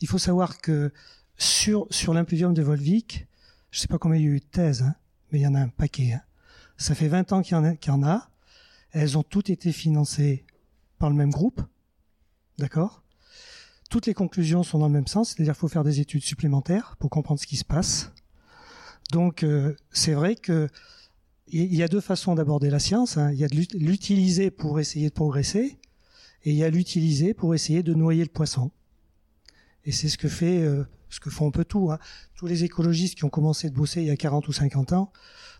[0.00, 0.92] il faut savoir que
[1.38, 3.26] sur, sur l'impluvium de Volvic,
[3.70, 4.94] je sais pas combien il y a eu de thèses, hein,
[5.30, 6.12] mais il y en a un paquet.
[6.12, 6.22] Hein.
[6.76, 8.28] Ça fait 20 ans qu'il y, en a, qu'il y en a.
[8.90, 10.44] Elles ont toutes été financées
[10.98, 11.62] par le même groupe.
[12.58, 13.02] D'accord?
[13.90, 16.96] Toutes les conclusions sont dans le même sens, c'est-à-dire qu'il faut faire des études supplémentaires
[16.98, 18.12] pour comprendre ce qui se passe.
[19.12, 20.68] Donc euh, c'est vrai que
[21.48, 23.16] il y a deux façons d'aborder la science.
[23.16, 23.30] Hein.
[23.32, 25.78] Il y a de l'utiliser pour essayer de progresser,
[26.44, 28.72] et il y a l'utiliser pour essayer de noyer le poisson.
[29.84, 30.84] Et c'est ce que fait, euh,
[31.16, 31.90] ce que font un peu tout.
[31.90, 31.98] Hein.
[32.36, 35.12] Tous les écologistes qui ont commencé de bosser il y a 40 ou 50 ans,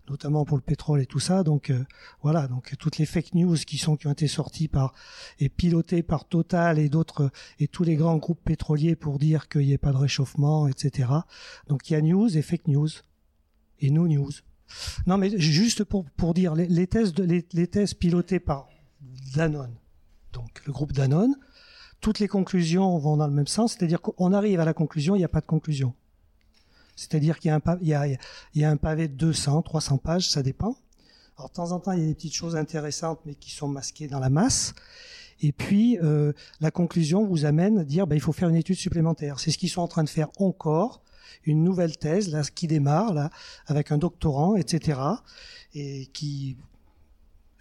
[0.09, 1.43] notamment pour le pétrole et tout ça.
[1.43, 1.85] Donc euh,
[2.23, 4.93] voilà, donc toutes les fake news qui sont qui ont été sorties par
[5.41, 9.63] et pilotées par Total et d'autres et tous les grands groupes pétroliers pour dire qu'il
[9.63, 11.11] n'y ait pas de réchauffement, etc.
[11.69, 12.91] Donc il y a news et fake news
[13.81, 14.31] et nos news.
[15.07, 18.69] Non, mais juste pour, pour dire, les, les de, les, les, thèses pilotées par
[19.33, 19.77] Danone,
[20.33, 21.37] donc le groupe Danone,
[22.07, 25.19] toutes les conclusions vont dans le même sens, c'est-à-dire qu'on arrive à la conclusion, il
[25.19, 25.93] n'y a pas de conclusion.
[26.95, 30.77] C'est-à-dire qu'il y a, un, pavé de 200, 300 pages, ça dépend.
[31.37, 33.67] Alors de temps en temps, il y a des petites choses intéressantes, mais qui sont
[33.67, 34.73] masquées dans la masse.
[35.41, 38.77] Et puis, euh, la conclusion vous amène à dire, ben, il faut faire une étude
[38.77, 39.41] supplémentaire.
[39.41, 41.03] C'est ce qu'ils sont en train de faire encore
[41.43, 43.31] une nouvelle thèse qui démarre
[43.67, 45.01] avec un doctorant, etc.
[45.75, 46.57] Et qui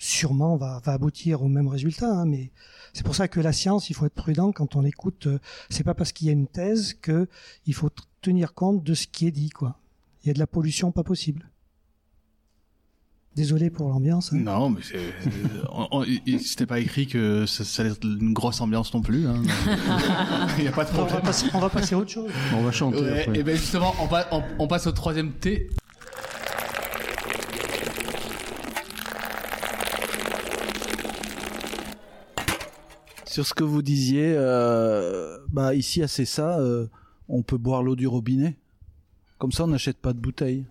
[0.06, 2.12] sûrement va, va aboutir au même résultat.
[2.12, 2.52] Hein, mais
[2.94, 5.28] c'est pour ça que la science, il faut être prudent quand on écoute.
[5.28, 5.40] Euh,
[5.70, 7.28] c'est pas parce qu'il y a une thèse que
[7.66, 7.90] il faut
[8.22, 9.50] tenir compte de ce qui est dit.
[9.50, 9.80] Quoi.
[10.24, 11.50] Il y a de la pollution pas possible.
[13.36, 14.32] Désolé pour l'ambiance.
[14.32, 14.38] Hein.
[14.38, 14.80] Non, mais
[16.40, 19.28] c'était pas écrit que ça, ça, allait être une grosse ambiance non plus.
[19.28, 19.42] Hein.
[20.58, 21.10] Il n'y a pas de problème.
[21.12, 22.32] On va, passer, on va passer à autre chose.
[22.54, 23.02] On va chanter.
[23.02, 25.70] Ouais, et bien justement, on, va, on, on passe au troisième thé.
[33.36, 36.88] Sur ce que vous disiez, euh, bah ici à Cessa, euh,
[37.28, 38.56] on peut boire l'eau du robinet.
[39.40, 40.64] Comme ça, on n'achète pas de bouteille.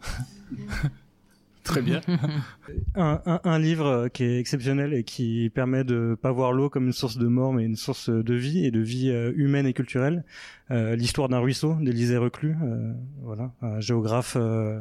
[1.63, 2.01] Très bien.
[2.95, 6.87] un, un, un, livre qui est exceptionnel et qui permet de pas voir l'eau comme
[6.87, 9.75] une source de mort, mais une source de vie et de vie euh, humaine et
[9.75, 10.25] culturelle.
[10.71, 14.81] Euh, L'histoire d'un ruisseau d'Élisée Reclus, euh, voilà, un géographe euh,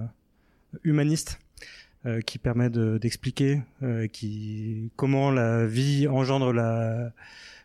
[0.85, 1.37] humaniste
[2.05, 3.61] euh, qui permet d'expliquer
[4.13, 7.11] qui comment la vie engendre la,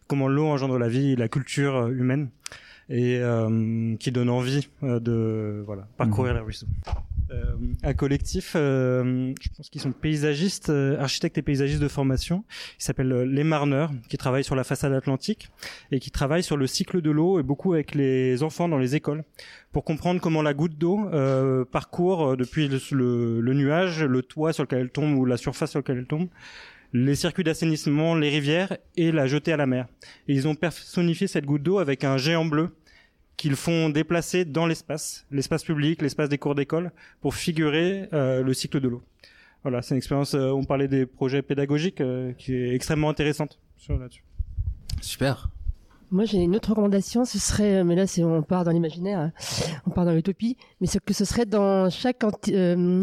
[0.08, 2.30] comment l'eau engendre la vie et la culture humaine
[2.90, 3.20] et
[4.00, 6.36] qui donne envie de voilà parcourir mmh.
[6.36, 6.66] les ruisseaux.
[7.30, 7.44] Euh,
[7.82, 12.42] un collectif, euh, je pense qu'ils sont paysagistes, euh, architectes et paysagistes de formation.
[12.80, 15.50] Ils s'appellent euh, Les Marneurs, qui travaillent sur la façade atlantique
[15.92, 18.96] et qui travaillent sur le cycle de l'eau et beaucoup avec les enfants dans les
[18.96, 19.24] écoles
[19.72, 24.22] pour comprendre comment la goutte d'eau euh, parcourt euh, depuis le, le- le nuage, le
[24.22, 26.28] toit sur lequel elle tombe ou la surface sur laquelle elle tombe,
[26.92, 29.86] les circuits d'assainissement, les rivières et la jeter à la mer.
[30.26, 32.70] Et ils ont personnifié cette goutte d'eau avec un géant bleu
[33.36, 36.90] qu'ils font déplacer dans l'espace, l'espace public, l'espace des cours d'école,
[37.20, 39.02] pour figurer euh, le cycle de l'eau.
[39.62, 40.34] Voilà, c'est une expérience.
[40.34, 43.58] euh, on parlait des projets pédagogiques euh, qui est extrêmement intéressante
[43.88, 44.24] là-dessus.
[45.00, 45.50] Super.
[46.10, 47.24] Moi, j'ai une autre recommandation.
[47.24, 49.32] Ce serait, mais là, c'est on part dans l'imaginaire, hein,
[49.86, 53.02] on part dans l'utopie, mais ce que ce serait dans chaque euh,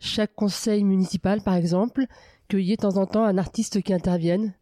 [0.00, 2.06] chaque conseil municipal, par exemple,
[2.48, 4.54] qu'il y ait de temps en temps un artiste qui intervienne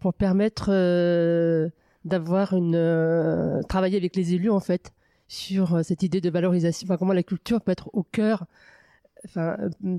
[0.00, 1.68] pour permettre euh,
[2.04, 4.92] d'avoir une euh, travailler avec les élus en fait
[5.28, 8.44] sur euh, cette idée de valorisation, comment la culture peut être au cœur,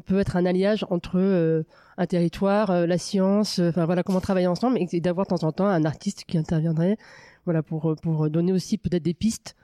[0.05, 1.65] peut être un alliage entre
[1.97, 5.65] un territoire, la science, enfin voilà comment travailler ensemble et d'avoir de temps en temps
[5.65, 6.97] un artiste qui interviendrait,
[7.45, 9.55] voilà pour pour donner aussi peut-être des pistes,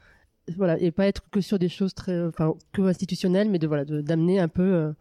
[0.58, 2.20] voilà et pas être que sur des choses très,
[2.74, 4.96] que institutionnelles, mais de voilà d'amener un peu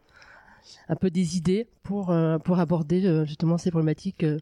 [0.89, 4.39] un peu des idées pour euh, pour aborder euh, justement ces problématiques euh,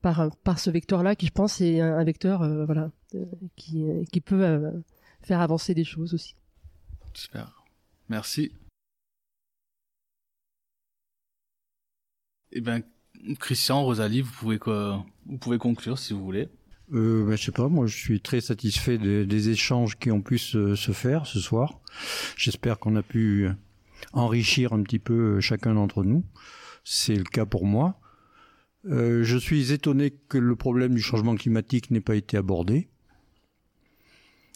[0.00, 3.24] par par ce vecteur-là qui je pense est un, un vecteur euh, voilà euh,
[3.56, 4.70] qui euh, qui peut euh,
[5.22, 6.34] faire avancer des choses aussi.
[7.14, 7.64] Super.
[8.08, 8.52] Merci.
[12.52, 12.82] Eh ben,
[13.38, 16.48] Christian, Rosalie, vous pouvez quoi, vous pouvez conclure si vous voulez.
[16.92, 20.20] Euh, ben, je sais pas, moi je suis très satisfait des, des échanges qui ont
[20.20, 21.80] pu se, se faire ce soir.
[22.36, 23.48] J'espère qu'on a pu
[24.12, 26.24] enrichir un petit peu chacun d'entre nous.
[26.84, 27.98] C'est le cas pour moi.
[28.86, 32.88] Euh, je suis étonné que le problème du changement climatique n'ait pas été abordé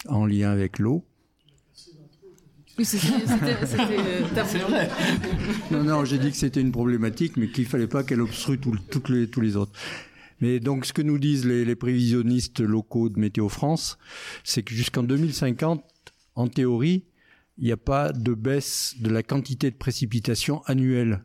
[0.08, 1.04] en lien avec l'eau.
[2.78, 3.08] Oui, c'était.
[3.08, 4.90] euh, vrai.
[5.70, 8.76] non, non, j'ai dit que c'était une problématique, mais qu'il fallait pas qu'elle obstrue tout
[8.90, 9.72] toutes les, tous les autres.
[10.40, 13.96] Mais donc, ce que nous disent les, les prévisionnistes locaux de Météo France,
[14.44, 15.82] c'est que jusqu'en 2050,
[16.34, 17.04] en théorie,
[17.58, 21.22] il n'y a pas de baisse de la quantité de précipitations annuelles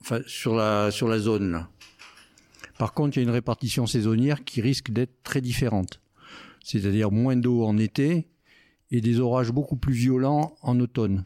[0.00, 1.66] enfin, sur, la, zone.
[2.78, 6.00] Par contre, il y a une répartition saisonnière qui risque d'être très différente.
[6.64, 8.28] C'est-à-dire moins d'eau en été
[8.90, 11.24] et des orages beaucoup plus violents en automne.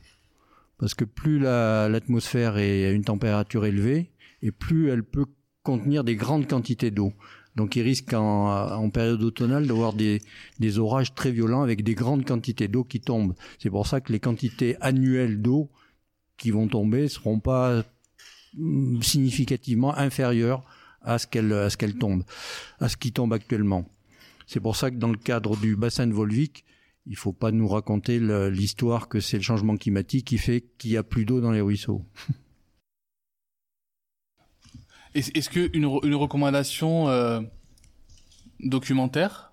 [0.79, 4.11] Parce que plus la- l'atmosphère est à une température élevée,
[4.43, 5.27] et plus elle peut
[5.63, 7.13] contenir des grandes quantités d'eau.
[7.57, 10.21] Donc il risque en, période automnale d'avoir des,
[10.79, 13.35] orages très violents avec des grandes quantités d'eau qui tombent.
[13.59, 15.71] C'est pour ça que les quantités annuelles d'eau
[16.37, 17.85] qui vont tomber seront pas
[18.55, 20.65] mm, significativement inférieures
[21.03, 22.25] à ce qu'elles tombent,
[22.81, 23.89] à ce qui tombe actuellement.
[24.47, 26.65] C'est pour ça que dans le cadre du bassin de Volvic,
[27.07, 28.19] il faut pas nous raconter
[28.51, 31.61] l'histoire que c'est le changement climatique qui fait qu'il y a plus d'eau dans les
[31.61, 32.05] ruisseaux.
[35.15, 37.41] Est- Est-ce que une, re- une recommandation euh,
[38.61, 39.53] documentaire?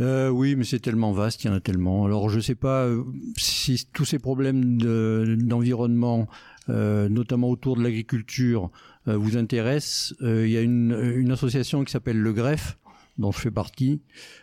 [0.00, 2.04] Euh, oui, mais c'est tellement vaste, il y en a tellement.
[2.04, 3.02] Alors je sais pas euh,
[3.36, 6.28] si tous ces problèmes de- d'environnement,
[6.68, 8.70] notamment autour de l'agriculture,
[9.06, 10.14] vous intéressent.
[10.20, 12.76] Il y a une, association qui s'appelle le Greffe,
[13.16, 14.02] dont je fais partie.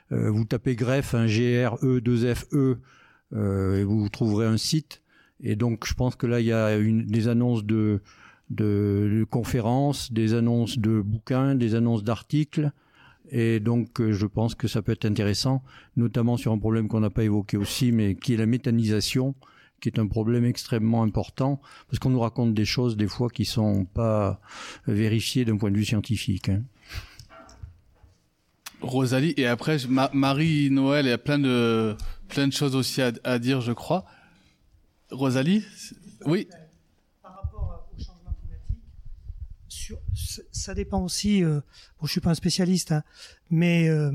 [0.10, 2.80] Vous tapez Greffe, un G-R-E-2-F-E,
[3.34, 5.04] euh, et vous trouverez un site.
[5.40, 8.02] Et donc je pense que là, il y a des annonces de,
[8.50, 12.72] de, conférences, des annonces de bouquins, des annonces d'articles.
[13.32, 15.64] Et donc, euh, je pense que ça peut être intéressant,
[15.98, 19.34] notamment sur un problème qu'on n'a pas évoqué aussi, mais qui est la méthanisation,
[19.82, 23.46] qui est un problème extrêmement important, parce qu'on nous raconte des choses des fois qui
[23.46, 24.40] sont pas
[24.86, 26.50] vérifiées d'un point de vue scientifique.
[26.50, 26.64] hein.
[28.82, 29.78] Rosalie et après
[30.14, 31.96] Marie Noël il y a plein de
[32.28, 34.06] plein de choses aussi à, dire je crois.
[35.12, 35.64] Rosalie
[36.26, 36.48] oui
[40.52, 41.44] ça- dépend aussi.
[41.44, 41.62] Euh,
[42.00, 43.04] bon, je suis pas un spécialiste, hein,
[43.50, 44.12] mais euh,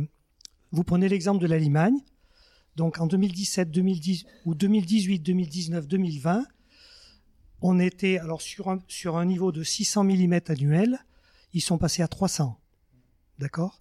[0.72, 1.58] vous prenez l'exemple de la.
[2.76, 6.44] Donc en 2017, 2010 ou 2018, 2019, 2020,
[7.62, 11.04] on était alors sur un niveau de 600 mm annuel.
[11.52, 12.58] Ils sont passés à 300.
[13.38, 13.80] D'accord?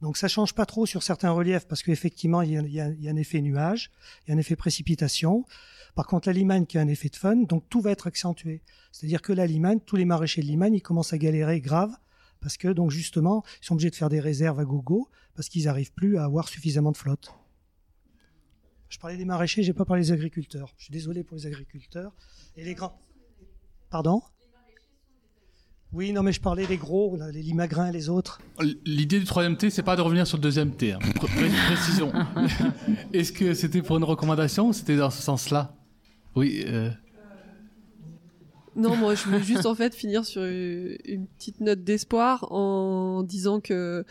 [0.00, 3.40] Donc ça change pas trop sur certains reliefs parce qu'effectivement il y a un effet
[3.40, 3.90] nuage,
[4.26, 5.46] il y a un effet précipitation.
[5.94, 8.62] Par contre la Limagne qui a un effet de fun, donc tout va être accentué.
[8.92, 11.90] C'est-à-dire que la Limagne, tous les maraîchers de Limagne, ils commencent à galérer grave
[12.40, 15.64] parce que donc justement ils sont obligés de faire des réserves à gogo parce qu'ils
[15.64, 17.32] n'arrivent plus à avoir suffisamment de flotte.
[18.88, 20.72] Je parlais des maraîchers, j'ai pas parlé des agriculteurs.
[20.76, 22.12] Je suis désolé pour les agriculteurs
[22.56, 22.98] et les grands.
[23.90, 24.22] Pardon?
[25.92, 28.40] Oui, non mais je parlais des gros, les limagrins, les autres.
[28.86, 30.92] L'idée du troisième T, c'est pas de revenir sur le deuxième T.
[30.92, 30.98] hein.
[31.16, 32.10] Pré- pré- précision.
[33.12, 35.74] Est-ce que c'était pour une recommandation ou c'était dans ce sens-là?
[36.34, 36.64] Oui.
[36.66, 36.90] euh,
[38.74, 43.60] Non, moi je voulais juste en fait finir sur une petite note d'espoir en disant
[43.60, 44.04] que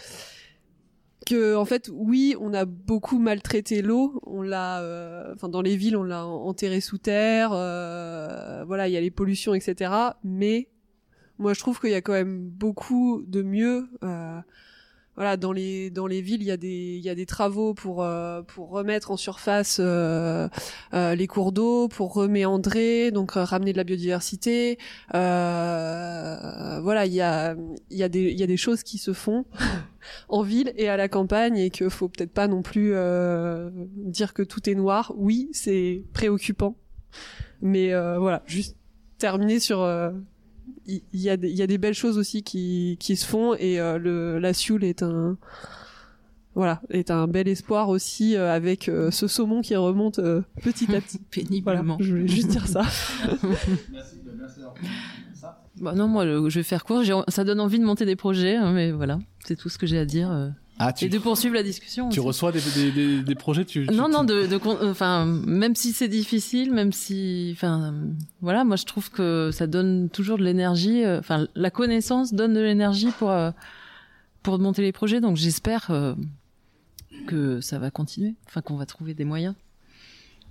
[1.56, 6.04] en fait oui on a beaucoup maltraité l'eau on l'a euh, dans les villes on
[6.04, 9.94] l'a enterré sous terre euh, voilà il y a les pollutions etc
[10.26, 10.68] mais
[11.40, 13.88] moi je trouve qu'il y a quand même beaucoup de mieux
[15.16, 17.74] voilà dans les dans les villes il y a des il y a des travaux
[17.74, 20.48] pour euh, pour remettre en surface euh,
[20.94, 24.78] euh, les cours d'eau pour reméandrer donc euh, ramener de la biodiversité.
[25.14, 27.56] Euh, voilà il y a
[27.90, 29.46] il y a des il y a des choses qui se font
[30.30, 32.94] en ville et à la campagne et que faut peut-être pas non plus
[33.96, 35.14] dire que tout est noir.
[35.18, 36.78] Oui c'est préoccupant.
[37.62, 38.78] Mais voilà juste
[39.18, 39.86] terminer sur
[40.88, 43.54] il y, a des- il y a des belles choses aussi qui, qui se font
[43.56, 45.38] et euh, le la Sioule est un
[46.56, 50.94] voilà est un bel espoir aussi euh, avec euh, ce saumon qui remonte euh, petit
[50.96, 51.20] à petit.
[51.32, 51.98] Péniblement.
[52.00, 52.84] Je voulais juste dire ça.
[55.80, 57.02] Bah non, moi, le- je vais faire court.
[57.30, 59.98] Ça donne envie de monter des projets, hein, mais voilà, c'est tout ce que j'ai
[59.98, 60.30] à dire.
[60.80, 62.10] Ah, tu- Et de poursuivre la discussion.
[62.10, 62.28] Tu aussi.
[62.28, 65.94] reçois des, des, des- des projets tu, tu- Non, non, de, de, enfin, même si
[65.94, 67.94] c'est difficile, même si, enfin,
[68.42, 71.04] voilà, moi je trouve que ça donne toujours de l'énergie.
[71.04, 73.52] euh, Enfin, la connaissance donne de l'énergie pour euh,
[74.42, 75.22] pour monter les projets.
[75.22, 76.16] Donc j'espère euh,
[77.28, 78.34] que ça va continuer.
[78.48, 79.54] Enfin, qu'on va trouver des moyens.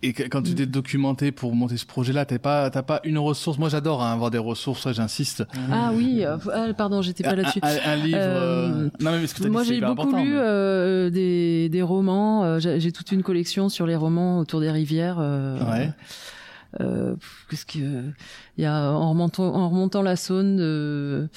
[0.03, 3.59] Et quand tu t'es documenté pour monter ce projet-là, t'as pas, t'as pas une ressource.
[3.59, 4.91] Moi, j'adore hein, avoir des ressources.
[4.93, 5.45] J'insiste.
[5.71, 7.61] Ah oui, euh, ah, pardon, j'étais pas là-dessus.
[7.63, 11.69] un- un livre, euh, non, mais ce que moi j'ai beaucoup lu mais- euh, des,
[11.69, 12.45] des romans.
[12.45, 15.19] euh, j'ai toute une collection sur les romans autour des rivières.
[15.21, 15.91] euh, Ouais.
[16.81, 17.15] euh,
[17.51, 21.29] Qu'est-ce que il y a en remontant, en remontant la Saône de,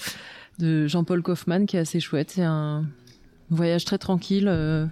[0.59, 2.31] de Jean-Paul Kaufmann qui est assez chouette.
[2.31, 2.85] C'est un
[3.55, 4.47] voyage très tranquille.
[4.47, 4.85] euh,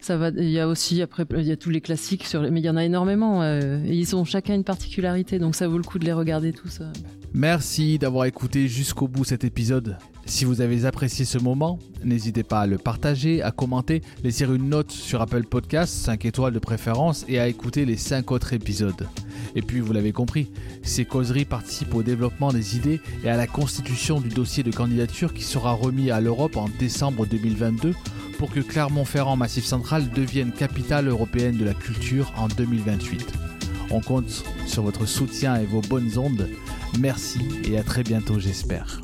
[0.00, 0.28] ça va.
[0.30, 2.64] Il y a aussi après il y a tous les classiques sur les, mais il
[2.66, 3.42] y en a énormément.
[3.42, 6.52] euh, et ils ont chacun une particularité, donc ça vaut le coup de les regarder
[6.52, 6.80] tous.
[6.80, 6.92] euh.
[7.34, 9.96] Merci d'avoir écouté jusqu'au bout cet épisode.
[10.28, 14.68] Si vous avez apprécié ce moment, n'hésitez pas à le partager, à commenter, laisser une
[14.68, 19.08] note sur Apple Podcasts, 5 étoiles de préférence, et à écouter les 5 autres épisodes.
[19.56, 20.50] Et puis, vous l'avez compris,
[20.82, 25.32] ces causeries participent au développement des idées et à la constitution du dossier de candidature
[25.32, 27.94] qui sera remis à l'Europe en décembre 2022
[28.38, 33.32] pour que Clermont-Ferrand Massif Central devienne capitale européenne de la culture en 2028.
[33.90, 36.48] On compte sur votre soutien et vos bonnes ondes.
[37.00, 39.00] Merci et à très bientôt j'espère.